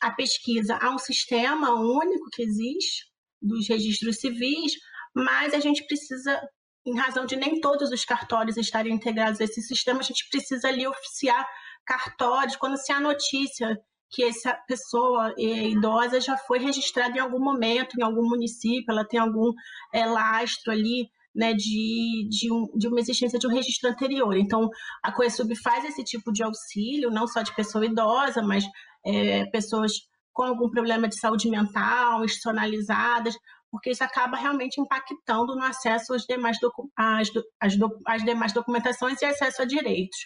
a 0.00 0.10
pesquisa 0.12 0.78
a 0.80 0.90
um 0.90 0.98
sistema 0.98 1.74
único 1.74 2.28
que 2.32 2.42
existe, 2.42 3.06
dos 3.40 3.68
registros 3.68 4.16
civis, 4.16 4.72
mas 5.14 5.54
a 5.54 5.60
gente 5.60 5.86
precisa, 5.86 6.40
em 6.86 6.96
razão 6.96 7.24
de 7.24 7.36
nem 7.36 7.60
todos 7.60 7.90
os 7.90 8.04
cartórios 8.04 8.56
estarem 8.56 8.92
integrados 8.92 9.40
a 9.40 9.44
esse 9.44 9.62
sistema, 9.62 10.00
a 10.00 10.04
gente 10.04 10.28
precisa 10.28 10.68
ali 10.68 10.86
oficiar 10.86 11.46
cartórios, 11.84 12.56
quando 12.56 12.76
se 12.76 12.92
há 12.92 13.00
notícia 13.00 13.78
que 14.10 14.24
essa 14.24 14.54
pessoa 14.66 15.34
é, 15.38 15.68
idosa 15.68 16.20
já 16.20 16.36
foi 16.36 16.58
registrada 16.58 17.16
em 17.16 17.20
algum 17.20 17.42
momento, 17.42 17.98
em 17.98 18.02
algum 18.02 18.26
município, 18.28 18.90
ela 18.90 19.06
tem 19.06 19.20
algum 19.20 19.52
é, 19.92 20.06
lastro 20.06 20.72
ali 20.72 21.08
né, 21.38 21.54
de, 21.54 22.28
de, 22.28 22.52
um, 22.52 22.66
de, 22.76 22.88
uma 22.88 22.98
existência 22.98 23.38
de 23.38 23.46
um 23.46 23.54
registro 23.54 23.88
anterior. 23.88 24.36
Então, 24.36 24.68
a 25.00 25.12
Coesub 25.12 25.54
faz 25.62 25.84
esse 25.84 26.02
tipo 26.02 26.32
de 26.32 26.42
auxílio, 26.42 27.12
não 27.12 27.28
só 27.28 27.42
de 27.42 27.54
pessoa 27.54 27.86
idosa, 27.86 28.42
mas 28.42 28.64
é, 29.06 29.46
pessoas 29.46 29.92
com 30.32 30.42
algum 30.42 30.68
problema 30.68 31.06
de 31.06 31.16
saúde 31.16 31.48
mental, 31.48 32.24
institucionalizadas, 32.24 33.36
porque 33.70 33.90
isso 33.90 34.02
acaba 34.02 34.36
realmente 34.36 34.80
impactando 34.80 35.54
no 35.54 35.62
acesso 35.62 36.12
às 36.12 36.22
demais, 36.24 36.58
às, 36.96 37.28
às, 37.60 37.74
às 38.04 38.24
demais 38.24 38.52
documentações 38.52 39.22
e 39.22 39.24
acesso 39.24 39.62
a 39.62 39.64
direitos. 39.64 40.18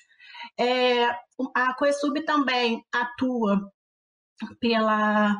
É, 0.58 1.10
a 1.54 1.74
Coesub 1.76 2.24
também 2.24 2.82
atua 2.90 3.60
pela 4.58 5.36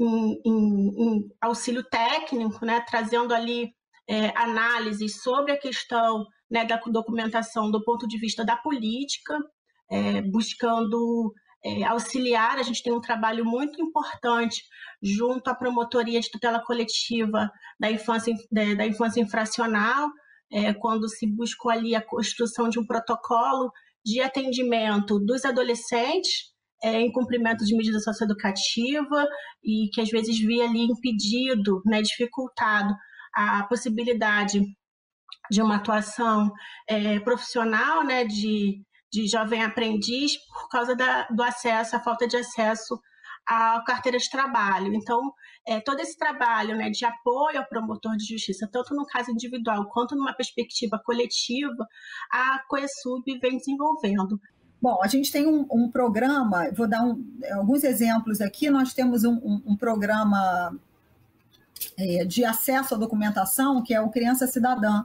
em, 0.00 0.40
em, 0.44 0.88
em 0.98 1.28
auxílio 1.40 1.84
técnico, 1.84 2.66
né, 2.66 2.80
trazendo 2.80 3.32
ali 3.32 3.72
é, 4.08 4.28
análises 4.36 5.22
sobre 5.22 5.52
a 5.52 5.58
questão 5.58 6.26
né, 6.50 6.64
da 6.64 6.76
documentação 6.76 7.70
do 7.70 7.82
ponto 7.84 8.06
de 8.06 8.18
vista 8.18 8.44
da 8.44 8.56
política, 8.56 9.36
é, 9.90 10.22
buscando 10.22 11.32
é, 11.64 11.84
auxiliar. 11.84 12.58
A 12.58 12.62
gente 12.62 12.82
tem 12.82 12.92
um 12.92 13.00
trabalho 13.00 13.44
muito 13.44 13.80
importante 13.82 14.62
junto 15.02 15.48
à 15.48 15.54
promotoria 15.54 16.20
de 16.20 16.30
tutela 16.30 16.62
coletiva 16.64 17.50
da 17.78 17.90
infância, 17.90 18.34
da 18.50 18.86
infância 18.86 19.20
infracional, 19.20 20.08
é, 20.50 20.72
quando 20.72 21.08
se 21.08 21.26
buscou 21.26 21.70
ali 21.70 21.94
a 21.94 22.04
construção 22.04 22.68
de 22.68 22.78
um 22.78 22.86
protocolo 22.86 23.72
de 24.04 24.20
atendimento 24.20 25.18
dos 25.18 25.44
adolescentes 25.44 26.54
é, 26.82 27.00
em 27.00 27.10
cumprimento 27.10 27.64
de 27.64 27.76
medida 27.76 27.98
socioeducativa 27.98 29.26
e 29.64 29.88
que 29.92 30.00
às 30.00 30.08
vezes 30.08 30.38
via 30.38 30.64
ali 30.64 30.84
impedido, 30.84 31.82
né, 31.84 32.00
dificultado 32.02 32.94
a 33.36 33.64
possibilidade 33.64 34.62
de 35.50 35.62
uma 35.62 35.76
atuação 35.76 36.50
é, 36.88 37.20
profissional, 37.20 38.02
né, 38.02 38.24
de, 38.24 38.82
de 39.12 39.26
jovem 39.28 39.62
aprendiz 39.62 40.36
por 40.48 40.68
causa 40.68 40.96
da, 40.96 41.28
do 41.28 41.42
acesso, 41.42 41.94
a 41.94 42.00
falta 42.00 42.26
de 42.26 42.36
acesso 42.36 42.98
à 43.46 43.80
carteira 43.86 44.18
de 44.18 44.28
trabalho. 44.28 44.92
Então, 44.94 45.32
é, 45.66 45.80
todo 45.80 46.00
esse 46.00 46.16
trabalho 46.18 46.76
né, 46.76 46.90
de 46.90 47.04
apoio 47.04 47.58
ao 47.58 47.68
promotor 47.68 48.16
de 48.16 48.24
justiça, 48.24 48.68
tanto 48.72 48.94
no 48.94 49.06
caso 49.06 49.30
individual 49.30 49.86
quanto 49.90 50.16
numa 50.16 50.32
perspectiva 50.32 51.00
coletiva, 51.04 51.86
a 52.32 52.60
Coesub 52.68 53.22
vem 53.40 53.58
desenvolvendo. 53.58 54.40
Bom, 54.80 54.98
a 55.02 55.08
gente 55.08 55.30
tem 55.32 55.46
um, 55.46 55.66
um 55.70 55.90
programa, 55.90 56.70
vou 56.72 56.88
dar 56.88 57.02
um, 57.02 57.24
alguns 57.54 57.82
exemplos 57.82 58.40
aqui. 58.40 58.68
Nós 58.68 58.92
temos 58.92 59.24
um, 59.24 59.34
um, 59.34 59.62
um 59.68 59.76
programa 59.76 60.78
é, 61.96 62.24
de 62.24 62.44
acesso 62.44 62.94
à 62.94 62.98
documentação, 62.98 63.82
que 63.82 63.94
é 63.94 64.00
o 64.00 64.10
Criança 64.10 64.46
Cidadã, 64.46 65.04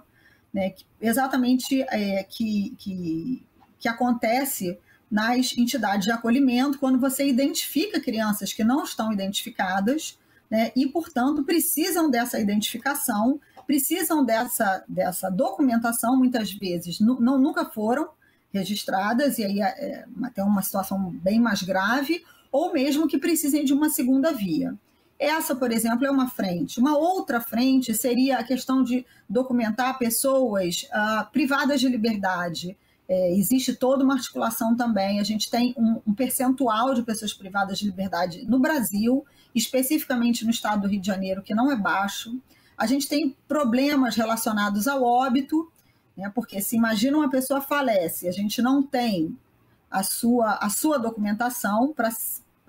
né, 0.53 0.71
que, 0.71 0.85
exatamente 0.99 1.81
é, 1.83 2.23
que, 2.23 2.75
que, 2.77 3.45
que 3.79 3.87
acontece 3.87 4.77
nas 5.09 5.57
entidades 5.57 6.05
de 6.05 6.11
acolhimento, 6.11 6.79
quando 6.79 6.99
você 6.99 7.27
identifica 7.27 7.99
crianças 7.99 8.53
que 8.53 8.63
não 8.63 8.83
estão 8.83 9.11
identificadas 9.11 10.17
né, 10.49 10.71
e, 10.75 10.87
portanto, 10.87 11.43
precisam 11.43 12.09
dessa 12.09 12.39
identificação, 12.39 13.39
precisam 13.67 14.23
dessa, 14.23 14.83
dessa 14.87 15.29
documentação, 15.29 16.17
muitas 16.17 16.51
vezes 16.51 16.99
não, 16.99 17.37
nunca 17.37 17.65
foram 17.65 18.09
registradas, 18.53 19.37
e 19.37 19.45
aí 19.45 19.61
é, 19.61 20.05
é 20.35 20.43
uma 20.43 20.61
situação 20.61 21.09
bem 21.09 21.39
mais 21.39 21.61
grave, 21.61 22.23
ou 22.51 22.73
mesmo 22.73 23.07
que 23.07 23.17
precisem 23.17 23.63
de 23.63 23.73
uma 23.73 23.89
segunda 23.89 24.33
via. 24.33 24.77
Essa, 25.21 25.55
por 25.55 25.71
exemplo, 25.71 26.03
é 26.03 26.09
uma 26.09 26.27
frente. 26.27 26.79
Uma 26.79 26.97
outra 26.97 27.39
frente 27.39 27.93
seria 27.93 28.39
a 28.39 28.43
questão 28.43 28.83
de 28.83 29.05
documentar 29.29 29.99
pessoas 29.99 30.87
uh, 30.89 31.31
privadas 31.31 31.79
de 31.79 31.87
liberdade. 31.87 32.75
É, 33.07 33.31
existe 33.31 33.75
toda 33.75 34.03
uma 34.03 34.15
articulação 34.15 34.75
também. 34.75 35.19
A 35.19 35.23
gente 35.23 35.47
tem 35.47 35.75
um, 35.77 36.01
um, 36.07 36.15
percentual 36.15 36.95
de 36.95 37.03
pessoas 37.03 37.33
privadas 37.33 37.77
de 37.77 37.85
liberdade 37.85 38.43
no 38.47 38.57
Brasil 38.57 39.23
especificamente 39.53 40.43
no 40.43 40.49
estado 40.49 40.83
do 40.83 40.87
Rio 40.87 41.01
de 41.01 41.07
Janeiro, 41.07 41.43
que 41.43 41.53
não 41.53 41.71
é 41.71 41.75
baixo. 41.75 42.41
A 42.75 42.87
gente 42.87 43.07
tem 43.07 43.35
problemas 43.47 44.15
relacionados 44.15 44.87
ao 44.87 45.03
óbito, 45.03 45.71
né, 46.17 46.31
porque 46.33 46.61
se 46.61 46.75
imagina 46.75 47.17
uma 47.17 47.29
pessoa 47.29 47.61
falece, 47.61 48.27
a 48.27 48.31
gente 48.31 48.61
não 48.61 48.81
tem 48.81 49.37
a 49.89 50.01
sua, 50.03 50.53
a 50.55 50.69
sua 50.69 50.97
documentação 50.97 51.93
para 51.93 52.09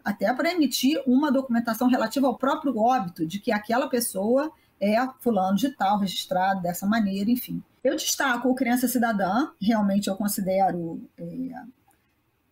até 0.04 0.32
para 0.32 0.52
emitir 0.52 1.00
uma 1.06 1.30
documentação 1.30 1.88
relativa 1.88 2.26
ao 2.26 2.36
próprio 2.36 2.76
óbito, 2.78 3.26
de 3.26 3.38
que 3.38 3.52
aquela 3.52 3.88
pessoa 3.88 4.50
é 4.80 4.96
fulano 5.20 5.56
de 5.56 5.70
tal, 5.70 5.98
registrado 5.98 6.60
dessa 6.60 6.86
maneira, 6.86 7.30
enfim. 7.30 7.62
Eu 7.84 7.96
destaco 7.96 8.48
o 8.48 8.54
Criança 8.54 8.88
Cidadã, 8.88 9.48
realmente 9.60 10.08
eu 10.08 10.16
considero 10.16 11.00
é, 11.16 11.62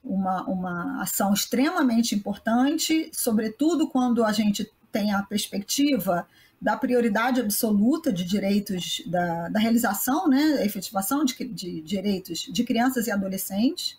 uma, 0.02 0.42
uma 0.44 1.02
ação 1.02 1.32
extremamente 1.32 2.14
importante, 2.14 3.10
sobretudo 3.12 3.88
quando 3.88 4.24
a 4.24 4.32
gente 4.32 4.70
tem 4.92 5.12
a 5.12 5.22
perspectiva 5.22 6.26
da 6.60 6.76
prioridade 6.76 7.40
absoluta 7.40 8.12
de 8.12 8.24
direitos, 8.24 9.02
da, 9.06 9.48
da 9.48 9.58
realização, 9.58 10.28
né, 10.28 10.64
efetivação 10.64 11.24
de, 11.24 11.34
de 11.48 11.80
direitos 11.80 12.40
de 12.40 12.64
crianças 12.64 13.06
e 13.06 13.10
adolescentes, 13.10 13.98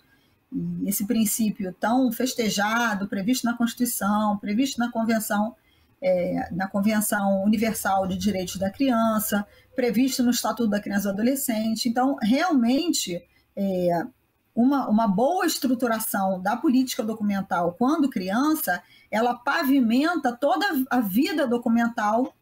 esse 0.86 1.05
princípio 1.05 1.74
tão 1.79 2.12
festejado, 2.12 3.08
previsto 3.08 3.46
na 3.46 3.55
Constituição, 3.55 4.38
previsto 4.38 4.79
na 4.79 4.91
Convenção, 4.91 5.55
é, 6.01 6.50
na 6.51 6.67
Convenção 6.67 7.43
Universal 7.43 8.08
de 8.08 8.17
Direitos 8.17 8.58
da 8.58 8.70
Criança, 8.70 9.48
previsto 9.75 10.24
no 10.24 10.31
Estatuto 10.31 10.70
da 10.70 10.81
Criança 10.81 11.10
e 11.10 11.12
do 11.12 11.13
Adolescente. 11.13 11.88
Então, 11.88 12.17
realmente, 12.22 13.24
é, 13.55 14.05
uma, 14.53 14.89
uma 14.89 15.08
boa 15.08 15.46
estruturação 15.46 16.41
da 16.41 16.58
política 16.58 17.03
documental 17.03 17.74
quando 17.74 18.10
criança, 18.10 18.84
ela 19.10 19.34
pavimenta 19.34 20.34
toda 20.34 20.65
a 20.89 21.00
vida 21.00 21.48
documental 21.48 22.34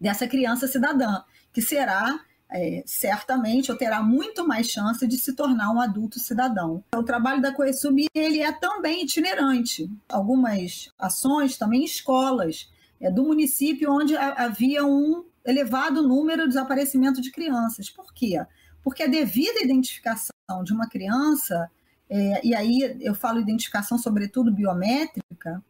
dessa 0.00 0.26
criança 0.26 0.66
cidadã, 0.66 1.22
que 1.52 1.62
será 1.62 2.18
é, 2.54 2.84
certamente 2.86 3.72
ou 3.72 3.76
terá 3.76 4.00
muito 4.00 4.46
mais 4.46 4.68
chance 4.68 5.04
de 5.08 5.18
se 5.18 5.34
tornar 5.34 5.72
um 5.72 5.80
adulto 5.80 6.20
cidadão. 6.20 6.84
O 6.94 7.02
trabalho 7.02 7.42
da 7.42 7.52
Coesub 7.52 8.06
ele 8.14 8.40
é 8.40 8.52
também 8.52 9.02
itinerante. 9.02 9.90
Algumas 10.08 10.92
ações 10.96 11.58
também 11.58 11.82
em 11.82 11.84
escolas 11.84 12.70
é, 13.00 13.10
do 13.10 13.24
município 13.24 13.92
onde 13.92 14.16
havia 14.16 14.86
um 14.86 15.24
elevado 15.44 16.00
número 16.00 16.42
de 16.42 16.50
desaparecimento 16.50 17.20
de 17.20 17.32
crianças. 17.32 17.90
Por 17.90 18.14
quê? 18.14 18.40
Porque 18.84 19.02
a 19.02 19.08
devida 19.08 19.60
identificação 19.60 20.30
de 20.62 20.72
uma 20.72 20.88
criança, 20.88 21.68
é, 22.08 22.46
e 22.46 22.54
aí 22.54 22.96
eu 23.00 23.16
falo 23.16 23.40
identificação 23.40 23.98
sobretudo 23.98 24.54
biométrica, 24.54 25.60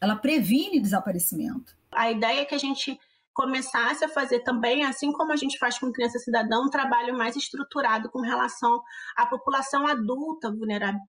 ela 0.00 0.14
previne 0.14 0.78
desaparecimento. 0.78 1.76
A 1.90 2.12
ideia 2.12 2.42
é 2.42 2.44
que 2.44 2.54
a 2.54 2.58
gente 2.58 3.00
começasse 3.38 4.04
a 4.04 4.08
fazer 4.08 4.40
também, 4.40 4.84
assim 4.84 5.12
como 5.12 5.32
a 5.32 5.36
gente 5.36 5.58
faz 5.58 5.78
com 5.78 5.92
criança 5.92 6.18
cidadã, 6.18 6.58
um 6.58 6.68
trabalho 6.68 7.16
mais 7.16 7.36
estruturado 7.36 8.10
com 8.10 8.20
relação 8.20 8.82
à 9.16 9.24
população 9.26 9.86
adulta 9.86 10.50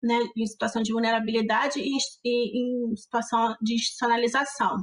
né, 0.01 0.19
em 0.37 0.47
situação 0.47 0.81
de 0.81 0.93
vulnerabilidade 0.93 1.81
e, 1.81 1.97
e 2.23 2.91
em 2.91 2.95
situação 2.95 3.53
de 3.61 3.73
institucionalização. 3.73 4.77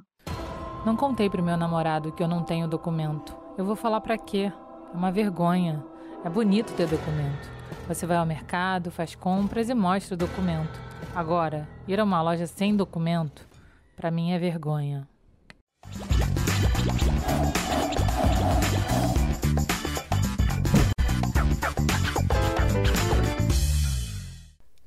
Não 0.85 0.95
contei 0.95 1.31
pro 1.31 1.43
meu 1.43 1.57
namorado 1.57 2.13
que 2.13 2.23
eu 2.23 2.29
não 2.29 2.45
tenho 2.45 2.69
documento. 2.69 3.35
Eu 3.57 3.65
vou 3.65 3.75
falar 3.75 4.03
para 4.03 4.19
quê? 4.19 4.53
É 4.93 4.97
uma 4.97 5.11
vergonha. 5.11 5.83
É 6.23 6.29
bonito 6.29 6.75
ter 6.75 6.87
documento. 6.89 7.51
Você 7.89 8.05
vai 8.05 8.19
ao 8.19 8.27
mercado, 8.27 8.91
faz 8.91 9.15
compras 9.15 9.71
e 9.71 9.75
mostra 9.75 10.15
o 10.15 10.19
documento. 10.19 10.79
Agora, 11.15 11.67
ir 11.89 11.99
a 11.99 12.05
uma 12.05 12.21
loja 12.21 12.47
sem 12.47 12.77
documento, 12.77 13.49
para 13.97 14.11
mim 14.11 14.33
é 14.33 14.39
vergonha. 14.39 15.09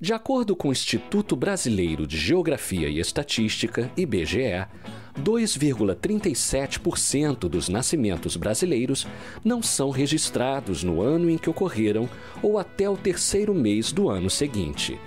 De 0.03 0.11
acordo 0.11 0.53
com 0.53 0.67
o 0.67 0.73
Instituto 0.73 1.33
Brasileiro 1.33 2.05
de 2.05 2.17
Geografia 2.17 2.89
e 2.89 2.99
Estatística, 2.99 3.89
IBGE, 3.95 4.67
2,37% 5.17 7.47
dos 7.47 7.69
nascimentos 7.69 8.35
brasileiros 8.35 9.07
não 9.45 9.63
são 9.63 9.91
registrados 9.91 10.83
no 10.83 11.01
ano 11.01 11.29
em 11.29 11.37
que 11.37 11.49
ocorreram 11.49 12.09
ou 12.41 12.59
até 12.59 12.89
o 12.89 12.97
terceiro 12.97 13.53
mês 13.53 13.93
do 13.93 14.09
ano 14.09 14.29
seguinte. 14.29 14.99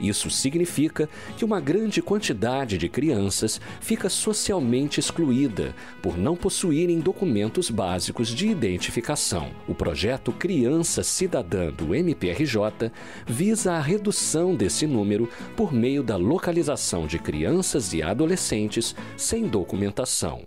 Isso 0.00 0.30
significa 0.30 1.08
que 1.36 1.44
uma 1.44 1.60
grande 1.60 2.02
quantidade 2.02 2.78
de 2.78 2.88
crianças 2.88 3.60
fica 3.80 4.08
socialmente 4.08 5.00
excluída 5.00 5.74
por 6.02 6.16
não 6.18 6.36
possuírem 6.36 7.00
documentos 7.00 7.70
básicos 7.70 8.28
de 8.28 8.48
identificação. 8.48 9.50
O 9.66 9.74
projeto 9.74 10.32
Criança 10.32 11.02
Cidadã 11.02 11.70
do 11.72 11.94
MPRJ 11.94 12.90
visa 13.26 13.72
a 13.72 13.80
redução 13.80 14.54
desse 14.54 14.86
número 14.86 15.28
por 15.56 15.72
meio 15.72 16.02
da 16.02 16.16
localização 16.16 17.06
de 17.06 17.18
crianças 17.18 17.92
e 17.92 18.02
adolescentes 18.02 18.94
sem 19.16 19.46
documentação. 19.46 20.46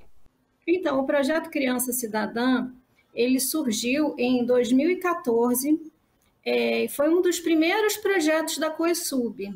Então, 0.67 0.99
o 0.99 1.05
projeto 1.05 1.49
Criança 1.49 1.91
Cidadã 1.91 2.69
ele 3.13 3.39
surgiu 3.39 4.13
em 4.17 4.45
2014 4.45 5.79
é, 6.49 6.87
foi 6.87 7.09
um 7.09 7.21
dos 7.21 7.39
primeiros 7.39 7.97
projetos 7.97 8.57
da 8.57 8.69
CoeSub. 8.69 9.53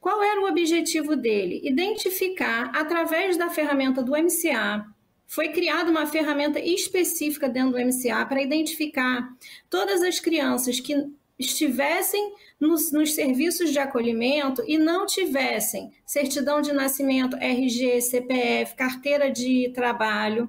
Qual 0.00 0.22
era 0.22 0.42
o 0.42 0.48
objetivo 0.48 1.16
dele? 1.16 1.62
Identificar, 1.64 2.70
através 2.74 3.38
da 3.38 3.48
ferramenta 3.48 4.02
do 4.02 4.12
MCA, 4.12 4.84
foi 5.26 5.48
criada 5.48 5.90
uma 5.90 6.06
ferramenta 6.06 6.60
específica 6.60 7.48
dentro 7.48 7.72
do 7.72 7.78
MCA 7.78 8.26
para 8.26 8.42
identificar 8.42 9.26
todas 9.70 10.02
as 10.02 10.20
crianças 10.20 10.78
que 10.78 10.94
estivessem 11.38 12.34
nos, 12.60 12.92
nos, 12.92 13.14
serviços 13.14 13.72
de 13.72 13.78
acolhimento 13.78 14.62
e 14.66 14.78
não 14.78 15.06
tivessem 15.06 15.90
certidão 16.06 16.60
de 16.60 16.72
nascimento, 16.72 17.36
RG, 17.36 18.02
CPF, 18.02 18.74
carteira 18.76 19.30
de 19.30 19.72
trabalho 19.74 20.48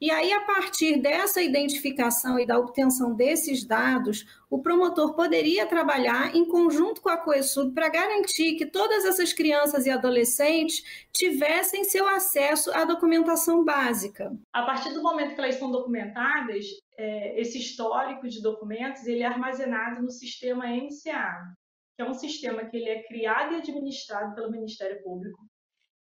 e 0.00 0.10
aí, 0.10 0.32
a 0.32 0.40
partir 0.40 1.00
dessa 1.00 1.40
identificação 1.40 2.38
e 2.38 2.46
da 2.46 2.58
obtenção 2.58 3.14
desses 3.14 3.64
dados, 3.64 4.26
o 4.50 4.60
promotor 4.60 5.14
poderia 5.14 5.66
trabalhar 5.66 6.34
em 6.34 6.44
conjunto 6.44 7.00
com 7.00 7.08
a 7.08 7.16
COESUB 7.16 7.72
para 7.72 7.88
garantir 7.88 8.56
que 8.56 8.66
todas 8.66 9.04
essas 9.04 9.32
crianças 9.32 9.86
e 9.86 9.90
adolescentes 9.90 10.84
tivessem 11.12 11.84
seu 11.84 12.06
acesso 12.06 12.70
à 12.72 12.84
documentação 12.84 13.64
básica. 13.64 14.36
A 14.52 14.62
partir 14.62 14.92
do 14.92 15.02
momento 15.02 15.34
que 15.34 15.40
elas 15.40 15.54
são 15.54 15.70
documentadas, 15.70 16.66
é, 16.98 17.40
esse 17.40 17.58
histórico 17.58 18.28
de 18.28 18.42
documentos 18.42 19.06
ele 19.06 19.22
é 19.22 19.26
armazenado 19.26 20.02
no 20.02 20.10
sistema 20.10 20.66
MCA, 20.66 21.54
que 21.96 22.02
é 22.02 22.04
um 22.04 22.14
sistema 22.14 22.64
que 22.64 22.76
ele 22.76 22.88
é 22.88 23.02
criado 23.04 23.54
e 23.54 23.56
administrado 23.56 24.34
pelo 24.34 24.50
Ministério 24.50 25.02
Público 25.02 25.51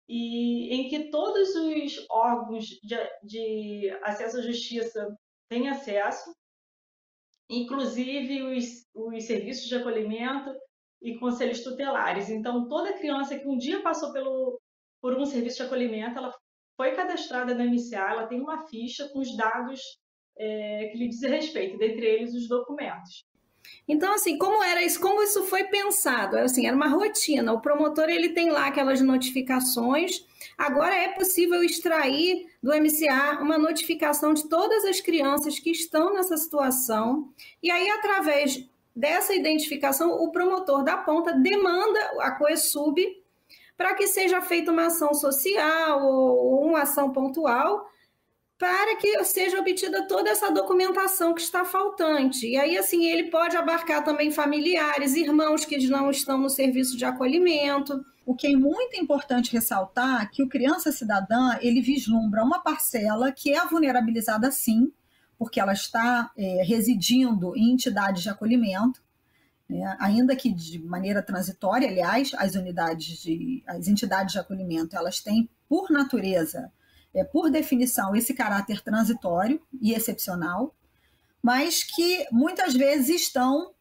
e 0.08 0.74
em 0.74 0.90
que 0.90 1.10
todos 1.10 1.56
os 1.56 2.06
órgãos 2.10 2.66
de, 2.66 2.96
de 3.24 3.90
acesso 4.04 4.38
à 4.38 4.42
justiça 4.42 5.18
têm 5.50 5.70
acesso, 5.70 6.34
inclusive 7.50 8.44
os, 8.44 8.88
os 8.94 9.24
serviços 9.26 9.68
de 9.68 9.76
acolhimento 9.76 10.54
e 11.02 11.18
conselhos 11.20 11.62
tutelares. 11.62 12.30
Então, 12.30 12.68
toda 12.68 12.98
criança 12.98 13.38
que 13.38 13.48
um 13.48 13.58
dia 13.58 13.82
passou 13.82 14.12
pelo, 14.12 14.60
por 15.02 15.18
um 15.18 15.26
serviço 15.26 15.58
de 15.58 15.64
acolhimento, 15.64 16.18
ela 16.18 16.34
foi 16.76 16.96
cadastrada 16.96 17.54
na 17.54 17.66
MCA, 17.66 18.12
ela 18.12 18.28
tem 18.28 18.42
uma 18.42 18.66
ficha 18.68 19.08
com 19.10 19.20
os 19.20 19.36
dados 19.36 19.80
é, 20.38 20.88
que 20.88 20.98
lhe 20.98 21.10
dizem 21.10 21.30
respeito, 21.30 21.78
dentre 21.78 22.06
eles 22.06 22.34
os 22.34 22.48
documentos. 22.48 23.26
Então, 23.88 24.14
assim, 24.14 24.38
como 24.38 24.64
era 24.64 24.84
isso? 24.84 25.00
Como 25.00 25.22
isso 25.22 25.44
foi 25.44 25.66
pensado? 25.66 26.38
Assim, 26.38 26.66
era 26.66 26.76
uma 26.76 26.88
rotina. 26.88 27.54
O 27.54 27.62
promotor 27.62 28.10
ele 28.10 28.30
tem 28.30 28.50
lá 28.50 28.68
aquelas 28.68 29.02
notificações. 29.02 30.26
Agora 30.58 30.96
é 30.96 31.10
possível 31.10 31.64
extrair 31.64 32.48
do 32.62 32.72
MCA 32.72 33.40
uma 33.42 33.58
notificação 33.58 34.34
de 34.34 34.48
todas 34.48 34.86
as 34.86 35.02
crianças 35.02 35.60
que 35.60 35.72
estão 35.72 36.14
nessa 36.14 36.38
situação. 36.38 37.30
E 37.62 37.70
aí, 37.70 37.90
através 37.90 38.64
dessa 38.96 39.34
identificação, 39.34 40.12
o 40.12 40.32
promotor 40.32 40.84
da 40.84 40.98
ponta 40.98 41.34
demanda 41.34 42.00
a 42.20 42.32
COESUB 42.32 43.22
para 43.76 43.96
que 43.96 44.08
seja 44.08 44.42
feita 44.42 44.72
uma 44.72 44.86
ação 44.86 45.14
social 45.14 46.06
ou 46.06 46.64
uma 46.64 46.84
ação 46.84 47.12
pontual 47.12 47.90
para 48.58 48.96
que 48.96 49.24
seja 49.24 49.60
obtida 49.60 50.08
toda 50.08 50.30
essa 50.30 50.52
documentação 50.52 51.34
que 51.34 51.42
está 51.42 51.66
faltante. 51.66 52.48
E 52.48 52.58
aí, 52.58 52.78
assim, 52.78 53.06
ele 53.06 53.30
pode 53.30 53.58
abarcar 53.58 54.04
também 54.04 54.32
familiares, 54.32 55.16
irmãos 55.16 55.66
que 55.66 55.88
não 55.88 56.10
estão 56.12 56.38
no 56.38 56.50
serviço 56.50 56.96
de 56.96 57.04
acolhimento. 57.04 58.04
O 58.26 58.36
que 58.36 58.48
é 58.48 58.56
muito 58.56 58.96
importante 58.96 59.52
ressaltar 59.52 60.24
é 60.24 60.30
que 60.32 60.42
o 60.42 60.48
Criança 60.48 60.92
Cidadã, 60.92 61.58
ele 61.62 61.82
vislumbra 61.82 62.44
uma 62.44 62.62
parcela 62.62 63.32
que 63.32 63.54
é 63.54 63.66
vulnerabilizada 63.66 64.50
sim, 64.50 64.94
porque 65.38 65.60
ela 65.60 65.74
está 65.74 66.32
é, 66.38 66.64
residindo 66.64 67.56
em 67.58 67.72
entidades 67.72 68.24
de 68.24 68.30
acolhimento, 68.30 69.04
né? 69.68 69.98
ainda 70.00 70.36
que 70.38 70.54
de 70.54 70.80
maneira 70.80 71.22
transitória, 71.22 71.90
aliás, 71.90 72.32
as 72.38 72.56
unidades 72.56 73.22
de, 73.22 73.62
as 73.68 73.88
entidades 73.90 74.34
de 74.34 74.40
acolhimento, 74.40 74.96
elas 74.96 75.20
têm, 75.20 75.50
por 75.68 75.90
natureza, 75.92 76.72
é, 77.14 77.24
por 77.24 77.50
definição, 77.50 78.16
esse 78.16 78.34
caráter 78.34 78.82
transitório 78.82 79.62
e 79.82 79.94
excepcional, 79.94 80.76
mas 81.42 81.84
que 81.84 82.26
muitas 82.32 82.74
vezes 82.74 83.22
estão 83.22 83.74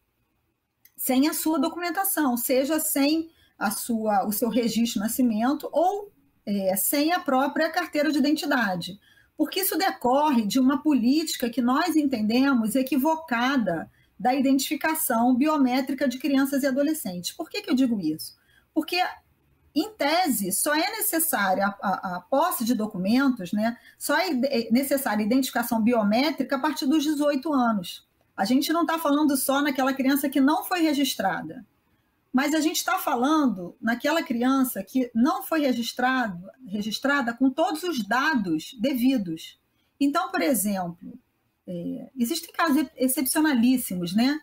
sem 0.95 1.27
a 1.27 1.33
sua 1.33 1.59
documentação, 1.59 2.37
seja 2.37 2.79
sem 2.79 3.29
a 3.57 3.71
sua, 3.71 4.25
o 4.25 4.31
seu 4.31 4.49
registro 4.49 4.99
de 4.99 5.07
nascimento 5.07 5.69
ou 5.71 6.11
é, 6.45 6.75
sem 6.75 7.11
a 7.11 7.19
própria 7.19 7.69
carteira 7.69 8.11
de 8.11 8.19
identidade. 8.19 8.99
Porque 9.35 9.61
isso 9.61 9.77
decorre 9.77 10.45
de 10.45 10.59
uma 10.59 10.81
política 10.81 11.49
que 11.49 11.61
nós 11.61 11.95
entendemos 11.95 12.75
equivocada 12.75 13.89
da 14.19 14.33
identificação 14.33 15.35
biométrica 15.35 16.07
de 16.07 16.19
crianças 16.19 16.63
e 16.63 16.67
adolescentes. 16.67 17.31
Por 17.31 17.49
que, 17.49 17.61
que 17.61 17.69
eu 17.69 17.75
digo 17.75 17.99
isso? 17.99 18.37
Porque 18.73 18.97
em 19.75 19.89
tese, 19.95 20.51
só 20.51 20.75
é 20.75 20.91
necessária 20.91 21.65
a, 21.81 22.17
a, 22.17 22.19
posse 22.21 22.63
de 22.63 22.75
documentos, 22.75 23.51
né? 23.51 23.77
só 23.97 24.15
é, 24.17 24.29
é 24.43 24.71
necessária 24.71 25.23
a 25.23 25.25
identificação 25.25 25.81
biométrica 25.81 26.57
a 26.57 26.59
partir 26.59 26.85
dos 26.85 27.03
18 27.03 27.51
anos. 27.51 28.07
A 28.37 28.45
gente 28.45 28.71
não 28.71 28.81
está 28.81 28.99
falando 28.99 29.35
só 29.35 29.61
naquela 29.61 29.93
criança 29.93 30.29
que 30.29 30.39
não 30.39 30.63
foi 30.63 30.81
registrada, 30.81 31.65
mas 32.31 32.53
a 32.53 32.59
gente 32.59 32.77
está 32.77 32.97
falando 32.99 33.75
naquela 33.81 34.21
criança 34.21 34.83
que 34.83 35.09
não 35.13 35.43
foi 35.43 35.61
registrado, 35.61 36.47
registrada 36.67 37.33
com 37.33 37.49
todos 37.49 37.83
os 37.83 38.03
dados 38.03 38.75
devidos. 38.79 39.59
Então, 39.99 40.31
por 40.31 40.41
exemplo, 40.41 41.17
é, 41.67 42.09
existem 42.17 42.51
casos 42.51 42.85
excepcionalíssimos, 42.95 44.15
né? 44.15 44.39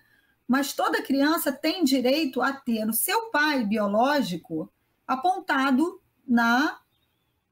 Mas 0.47 0.73
toda 0.73 1.03
criança 1.03 1.53
tem 1.53 1.85
direito 1.85 2.41
a 2.43 2.53
ter 2.53 2.89
o 2.89 2.93
seu 2.93 3.31
pai 3.31 3.65
biológico 3.65 4.73
apontado 5.11 6.01
na, 6.27 6.79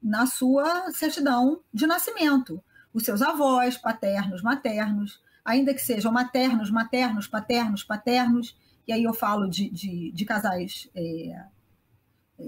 na 0.01 0.27
sua 0.27 0.92
certidão 0.92 1.61
de 1.75 1.88
nascimento. 1.88 2.62
Os 2.94 3.03
seus 3.03 3.21
avós, 3.21 3.77
paternos, 3.77 4.42
maternos, 4.42 5.21
ainda 5.44 5.75
que 5.75 5.83
sejam 5.83 6.12
maternos, 6.12 6.71
maternos, 6.71 7.27
paternos, 7.27 7.83
paternos, 7.83 8.57
e 8.87 8.92
aí 8.92 9.03
eu 9.03 9.12
falo 9.12 9.49
de, 9.49 9.68
de, 9.71 10.12
de 10.12 10.25
casais 10.25 10.88
é, 10.94 11.44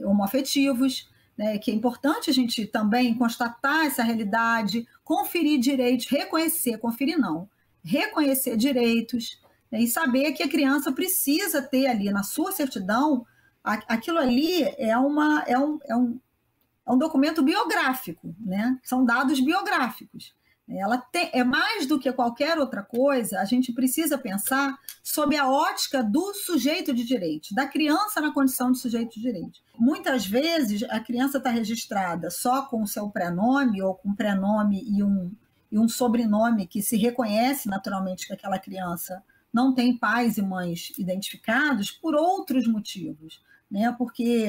homoafetivos, 0.04 1.10
né, 1.36 1.58
que 1.58 1.72
é 1.72 1.74
importante 1.74 2.30
a 2.30 2.32
gente 2.32 2.64
também 2.66 3.12
constatar 3.12 3.86
essa 3.86 4.04
realidade, 4.04 4.86
conferir 5.02 5.58
direitos, 5.58 6.06
reconhecer, 6.06 6.78
conferir 6.78 7.18
não, 7.18 7.48
reconhecer 7.82 8.56
direitos 8.56 9.40
né, 9.72 9.80
e 9.80 9.88
saber 9.88 10.32
que 10.32 10.42
a 10.44 10.48
criança 10.48 10.92
precisa 10.92 11.60
ter 11.60 11.88
ali 11.88 12.12
na 12.12 12.22
sua 12.22 12.52
certidão 12.52 13.26
aquilo 13.62 14.18
ali 14.18 14.62
é, 14.78 14.96
uma, 14.96 15.44
é, 15.46 15.58
um, 15.58 15.78
é, 15.84 15.96
um, 15.96 16.20
é 16.86 16.92
um 16.92 16.98
documento 16.98 17.42
biográfico, 17.42 18.34
né? 18.40 18.78
são 18.82 19.04
dados 19.04 19.40
biográficos. 19.40 20.34
Ela 20.68 20.98
tem, 20.98 21.30
é 21.32 21.42
mais 21.42 21.84
do 21.84 21.98
que 21.98 22.12
qualquer 22.12 22.56
outra 22.58 22.82
coisa, 22.82 23.40
a 23.40 23.44
gente 23.44 23.72
precisa 23.72 24.16
pensar 24.16 24.78
sob 25.02 25.36
a 25.36 25.50
ótica 25.50 26.02
do 26.02 26.32
sujeito 26.32 26.94
de 26.94 27.04
direito, 27.04 27.52
da 27.54 27.66
criança 27.66 28.20
na 28.20 28.32
condição 28.32 28.70
de 28.70 28.78
sujeito 28.78 29.14
de 29.14 29.20
direito. 29.20 29.60
Muitas 29.76 30.24
vezes 30.24 30.84
a 30.84 31.00
criança 31.00 31.38
está 31.38 31.50
registrada 31.50 32.30
só 32.30 32.62
com 32.66 32.82
o 32.82 32.86
seu 32.86 33.10
prenome 33.10 33.82
ou 33.82 33.96
com 33.96 34.10
um 34.10 34.14
prenome 34.14 34.84
e 34.86 35.02
um, 35.02 35.32
e 35.72 35.78
um 35.78 35.88
sobrenome 35.88 36.68
que 36.68 36.80
se 36.80 36.96
reconhece 36.96 37.68
naturalmente 37.68 38.26
que 38.26 38.32
aquela 38.32 38.58
criança 38.58 39.24
não 39.52 39.74
tem 39.74 39.96
pais 39.96 40.38
e 40.38 40.42
mães 40.42 40.92
identificados 40.96 41.90
por 41.90 42.14
outros 42.14 42.68
motivos 42.68 43.40
né? 43.70 43.94
Porque 43.96 44.48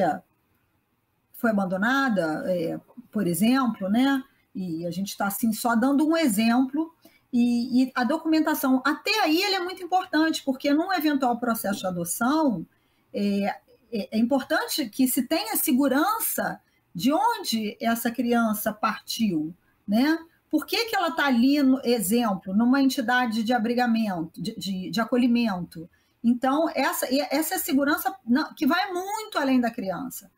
foi 1.33 1.51
abandonada, 1.51 2.43
é, 2.47 2.79
por 3.11 3.27
exemplo, 3.27 3.89
né? 3.89 4.23
E 4.53 4.85
a 4.85 4.91
gente 4.91 5.09
está 5.09 5.27
assim 5.27 5.51
só 5.53 5.75
dando 5.75 6.07
um 6.07 6.17
exemplo. 6.17 6.93
E, 7.33 7.83
e, 7.83 7.91
a 7.95 8.03
documentação 8.03 8.81
até 8.85 9.21
aí 9.21 9.41
é 9.41 9.59
muito 9.59 9.81
importante, 9.81 10.43
porque 10.43 10.73
num 10.73 10.91
eventual 10.91 11.37
processo 11.39 11.79
de 11.79 11.87
adoção 11.87 12.65
é, 13.13 13.45
é, 13.91 14.17
é 14.17 14.17
importante 14.17 14.89
que 14.89 15.07
se 15.07 15.23
tenha 15.23 15.55
segurança 15.55 16.59
de 16.93 17.13
onde 17.13 17.77
essa 17.81 18.11
criança 18.11 18.73
partiu, 18.73 19.53
né? 19.87 20.19
Por 20.49 20.65
que, 20.65 20.85
que 20.85 20.95
ela 20.95 21.07
está 21.07 21.27
ali, 21.27 21.63
no 21.63 21.79
exemplo, 21.85 22.53
numa 22.53 22.81
entidade 22.81 23.41
de 23.41 23.53
abrigamento, 23.53 24.41
de, 24.41 24.53
de, 24.57 24.89
de 24.89 24.99
acolhimento? 24.99 25.89
Então, 26.23 26.69
essa, 26.75 27.07
essa 27.31 27.55
é 27.55 27.57
segurança 27.57 28.15
que 28.55 28.67
vai 28.67 28.91
muito 28.93 29.37
além 29.37 29.59
da 29.59 29.71
criança. 29.71 30.31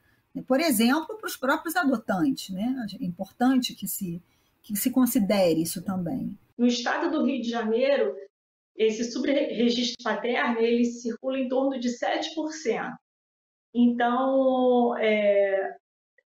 Por 0.47 0.59
exemplo, 0.59 1.17
para 1.17 1.27
os 1.27 1.37
próprios 1.37 1.75
adotantes. 1.75 2.49
Né? 2.49 2.73
É 2.99 3.05
importante 3.05 3.75
que 3.75 3.87
se, 3.87 4.21
que 4.61 4.75
se 4.75 4.91
considere 4.91 5.61
isso 5.61 5.83
também. 5.83 6.37
No 6.57 6.65
estado 6.65 7.11
do 7.11 7.25
Rio 7.25 7.41
de 7.41 7.49
Janeiro, 7.49 8.15
esse 8.75 9.11
subregistro 9.11 10.03
paterno 10.03 10.59
ele 10.59 10.85
circula 10.85 11.37
em 11.37 11.47
torno 11.47 11.79
de 11.79 11.89
7%. 11.89 12.95
Então, 13.75 14.95
é, 14.97 15.75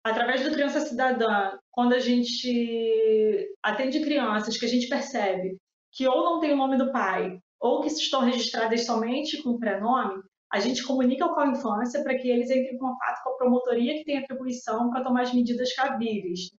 através 0.03 0.43
do 0.43 0.53
Criança 0.53 0.81
Cidadã, 0.81 1.59
quando 1.71 1.95
a 1.95 1.99
gente 1.99 3.55
atende 3.63 4.01
crianças 4.01 4.57
que 4.57 4.65
a 4.65 4.69
gente 4.69 4.89
percebe 4.89 5.57
que 5.93 6.07
ou 6.07 6.25
não 6.25 6.41
tem 6.41 6.53
o 6.53 6.57
nome 6.57 6.77
do 6.77 6.91
pai 6.91 7.39
ou 7.61 7.81
que 7.81 7.89
estão 7.89 8.21
registradas 8.21 8.85
somente 8.85 9.43
com 9.43 9.59
prenome, 9.59 10.23
a 10.53 10.61
gente 10.61 10.83
comunica 10.85 11.29
com 11.29 11.41
a 11.41 11.49
infância 11.49 12.03
para 12.03 12.17
que 12.17 12.29
eles 12.29 12.51
entrem 12.51 12.75
em 12.75 12.79
contato 12.79 13.23
com 13.23 13.31
a 13.31 13.37
promotoria 13.37 13.95
que 13.95 14.05
tem 14.05 14.19
atribuição 14.19 14.91
para 14.91 15.03
tomar 15.03 15.23
as 15.23 15.35
medidas 15.35 15.75
cabíveis, 15.75 16.51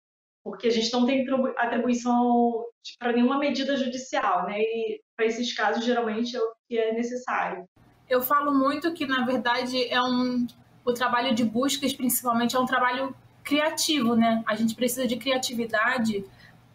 porque 0.44 0.68
a 0.68 0.72
gente 0.72 0.92
não 0.92 1.06
tem 1.06 1.26
atribuição 1.58 2.66
para 3.00 3.14
nenhuma 3.14 3.38
medida 3.38 3.76
judicial, 3.76 4.46
né? 4.46 4.60
E 4.60 5.02
para 5.16 5.26
esses 5.26 5.54
casos 5.54 5.84
geralmente 5.84 6.36
é 6.36 6.40
o 6.40 6.52
que 6.68 6.78
é 6.78 6.94
necessário. 6.94 7.66
Eu 8.10 8.22
falo 8.22 8.54
muito 8.54 8.94
que 8.94 9.06
na 9.06 9.26
verdade 9.26 9.88
é 9.90 10.02
um 10.02 10.46
o 10.86 10.94
trabalho 10.94 11.36
de 11.36 11.44
buscas 11.44 11.92
principalmente 11.94 12.56
é 12.56 12.60
um 12.60 12.66
trabalho 12.66 13.14
criativo, 13.44 14.16
né? 14.16 14.44
A 14.46 14.56
gente 14.56 14.76
precisa 14.76 15.08
de 15.08 15.18
criatividade 15.18 16.24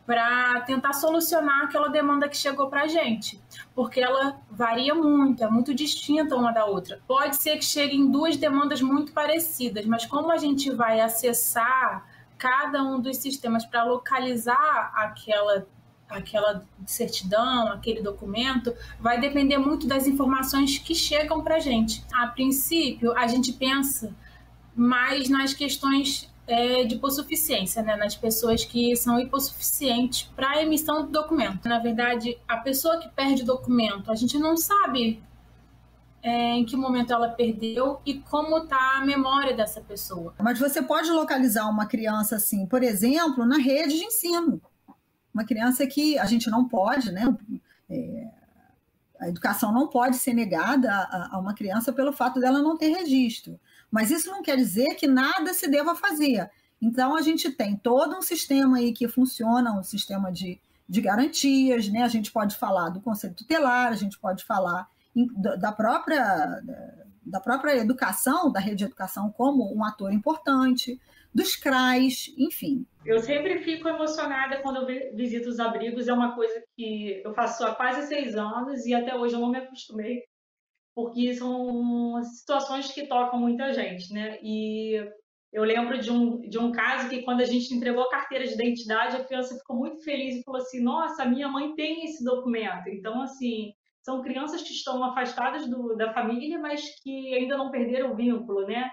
para 0.06 0.60
tentar 0.62 0.92
solucionar 0.92 1.64
aquela 1.64 1.88
demanda 1.88 2.28
que 2.28 2.36
chegou 2.36 2.68
para 2.68 2.82
a 2.82 2.86
gente, 2.88 3.40
porque 3.74 4.00
ela 4.00 4.40
varia 4.50 4.94
muito, 4.94 5.44
é 5.44 5.48
muito 5.48 5.72
distinta 5.74 6.34
uma 6.36 6.52
da 6.52 6.64
outra. 6.64 7.00
Pode 7.06 7.36
ser 7.36 7.56
que 7.56 7.64
cheguem 7.64 8.10
duas 8.10 8.36
demandas 8.36 8.82
muito 8.82 9.12
parecidas, 9.12 9.86
mas 9.86 10.04
como 10.04 10.32
a 10.32 10.36
gente 10.36 10.70
vai 10.70 11.00
acessar 11.00 12.04
cada 12.36 12.82
um 12.82 13.00
dos 13.00 13.18
sistemas 13.18 13.64
para 13.64 13.84
localizar 13.84 14.92
aquela 14.94 15.66
aquela 16.08 16.62
certidão, 16.84 17.68
aquele 17.68 18.02
documento, 18.02 18.74
vai 19.00 19.18
depender 19.18 19.56
muito 19.56 19.86
das 19.86 20.06
informações 20.06 20.76
que 20.76 20.94
chegam 20.94 21.42
para 21.42 21.56
a 21.56 21.58
gente. 21.58 22.04
A 22.12 22.26
princípio, 22.26 23.16
a 23.16 23.26
gente 23.26 23.50
pensa 23.52 24.14
mais 24.76 25.30
nas 25.30 25.54
questões 25.54 26.30
é, 26.46 26.84
de 26.84 26.96
hipossuficiência, 26.96 27.82
né, 27.82 27.96
nas 27.96 28.16
pessoas 28.16 28.64
que 28.64 28.94
são 28.96 29.18
hipossuficientes 29.18 30.30
para 30.34 30.50
a 30.50 30.62
emissão 30.62 31.06
do 31.06 31.10
documento. 31.10 31.68
Na 31.68 31.78
verdade, 31.78 32.38
a 32.48 32.56
pessoa 32.58 32.98
que 32.98 33.08
perde 33.08 33.42
o 33.42 33.46
documento, 33.46 34.10
a 34.10 34.14
gente 34.14 34.38
não 34.38 34.56
sabe 34.56 35.22
é, 36.22 36.54
em 36.54 36.64
que 36.64 36.76
momento 36.76 37.12
ela 37.12 37.28
perdeu 37.28 38.00
e 38.06 38.14
como 38.14 38.58
está 38.58 38.98
a 38.98 39.04
memória 39.04 39.54
dessa 39.54 39.80
pessoa. 39.80 40.34
Mas 40.40 40.58
você 40.58 40.80
pode 40.80 41.10
localizar 41.10 41.68
uma 41.68 41.86
criança 41.86 42.36
assim, 42.36 42.66
por 42.66 42.82
exemplo, 42.82 43.44
na 43.44 43.58
rede 43.58 43.98
de 43.98 44.04
ensino. 44.04 44.60
Uma 45.34 45.44
criança 45.44 45.86
que 45.86 46.18
a 46.18 46.26
gente 46.26 46.50
não 46.50 46.68
pode, 46.68 47.10
né? 47.10 47.24
É, 47.90 48.28
a 49.20 49.28
educação 49.28 49.72
não 49.72 49.88
pode 49.88 50.16
ser 50.16 50.34
negada 50.34 50.90
a, 50.92 51.36
a 51.36 51.38
uma 51.38 51.54
criança 51.54 51.92
pelo 51.92 52.12
fato 52.12 52.40
dela 52.40 52.60
não 52.60 52.76
ter 52.76 52.88
registro. 52.88 53.58
Mas 53.92 54.10
isso 54.10 54.30
não 54.30 54.42
quer 54.42 54.56
dizer 54.56 54.94
que 54.94 55.06
nada 55.06 55.52
se 55.52 55.68
deva 55.68 55.94
fazer. 55.94 56.50
Então, 56.80 57.14
a 57.14 57.20
gente 57.20 57.52
tem 57.52 57.76
todo 57.76 58.16
um 58.16 58.22
sistema 58.22 58.78
aí 58.78 58.92
que 58.92 59.06
funciona, 59.06 59.78
um 59.78 59.84
sistema 59.84 60.32
de, 60.32 60.58
de 60.88 61.00
garantias, 61.02 61.88
né? 61.88 62.02
A 62.02 62.08
gente 62.08 62.32
pode 62.32 62.56
falar 62.56 62.88
do 62.88 63.02
conselho 63.02 63.34
tutelar, 63.34 63.88
a 63.88 63.96
gente 63.96 64.18
pode 64.18 64.44
falar 64.44 64.88
da 65.58 65.70
própria, 65.70 66.62
da 67.22 67.38
própria 67.38 67.76
educação, 67.76 68.50
da 68.50 68.58
rede 68.58 68.76
de 68.76 68.84
educação 68.84 69.30
como 69.30 69.70
um 69.76 69.84
ator 69.84 70.10
importante, 70.10 70.98
dos 71.34 71.54
CRAs, 71.54 72.32
enfim. 72.36 72.86
Eu 73.04 73.20
sempre 73.20 73.58
fico 73.58 73.88
emocionada 73.88 74.60
quando 74.62 74.88
eu 74.88 75.14
visito 75.14 75.48
os 75.48 75.60
abrigos, 75.60 76.08
é 76.08 76.12
uma 76.12 76.34
coisa 76.34 76.62
que 76.76 77.20
eu 77.24 77.34
faço 77.34 77.64
há 77.64 77.74
quase 77.74 78.06
seis 78.06 78.34
anos 78.34 78.86
e 78.86 78.94
até 78.94 79.14
hoje 79.14 79.34
eu 79.34 79.40
não 79.40 79.50
me 79.50 79.58
acostumei 79.58 80.24
porque 80.94 81.34
são 81.34 82.22
situações 82.22 82.92
que 82.92 83.06
tocam 83.06 83.38
muita 83.40 83.72
gente, 83.72 84.12
né? 84.12 84.38
E 84.42 84.96
eu 85.52 85.64
lembro 85.64 85.98
de 85.98 86.10
um, 86.10 86.40
de 86.40 86.58
um 86.58 86.72
caso 86.72 87.08
que 87.08 87.22
quando 87.22 87.40
a 87.40 87.44
gente 87.44 87.74
entregou 87.74 88.04
a 88.04 88.10
carteira 88.10 88.46
de 88.46 88.54
identidade, 88.54 89.16
a 89.16 89.24
criança 89.24 89.56
ficou 89.56 89.76
muito 89.76 90.02
feliz 90.02 90.36
e 90.36 90.42
falou 90.42 90.60
assim, 90.60 90.82
nossa, 90.82 91.24
minha 91.24 91.48
mãe 91.48 91.74
tem 91.74 92.04
esse 92.04 92.24
documento. 92.24 92.88
Então, 92.88 93.20
assim, 93.22 93.72
são 94.02 94.22
crianças 94.22 94.62
que 94.62 94.72
estão 94.72 95.02
afastadas 95.04 95.68
do, 95.68 95.94
da 95.96 96.12
família, 96.12 96.58
mas 96.58 96.82
que 97.02 97.34
ainda 97.34 97.56
não 97.56 97.70
perderam 97.70 98.12
o 98.12 98.16
vínculo, 98.16 98.66
né? 98.66 98.90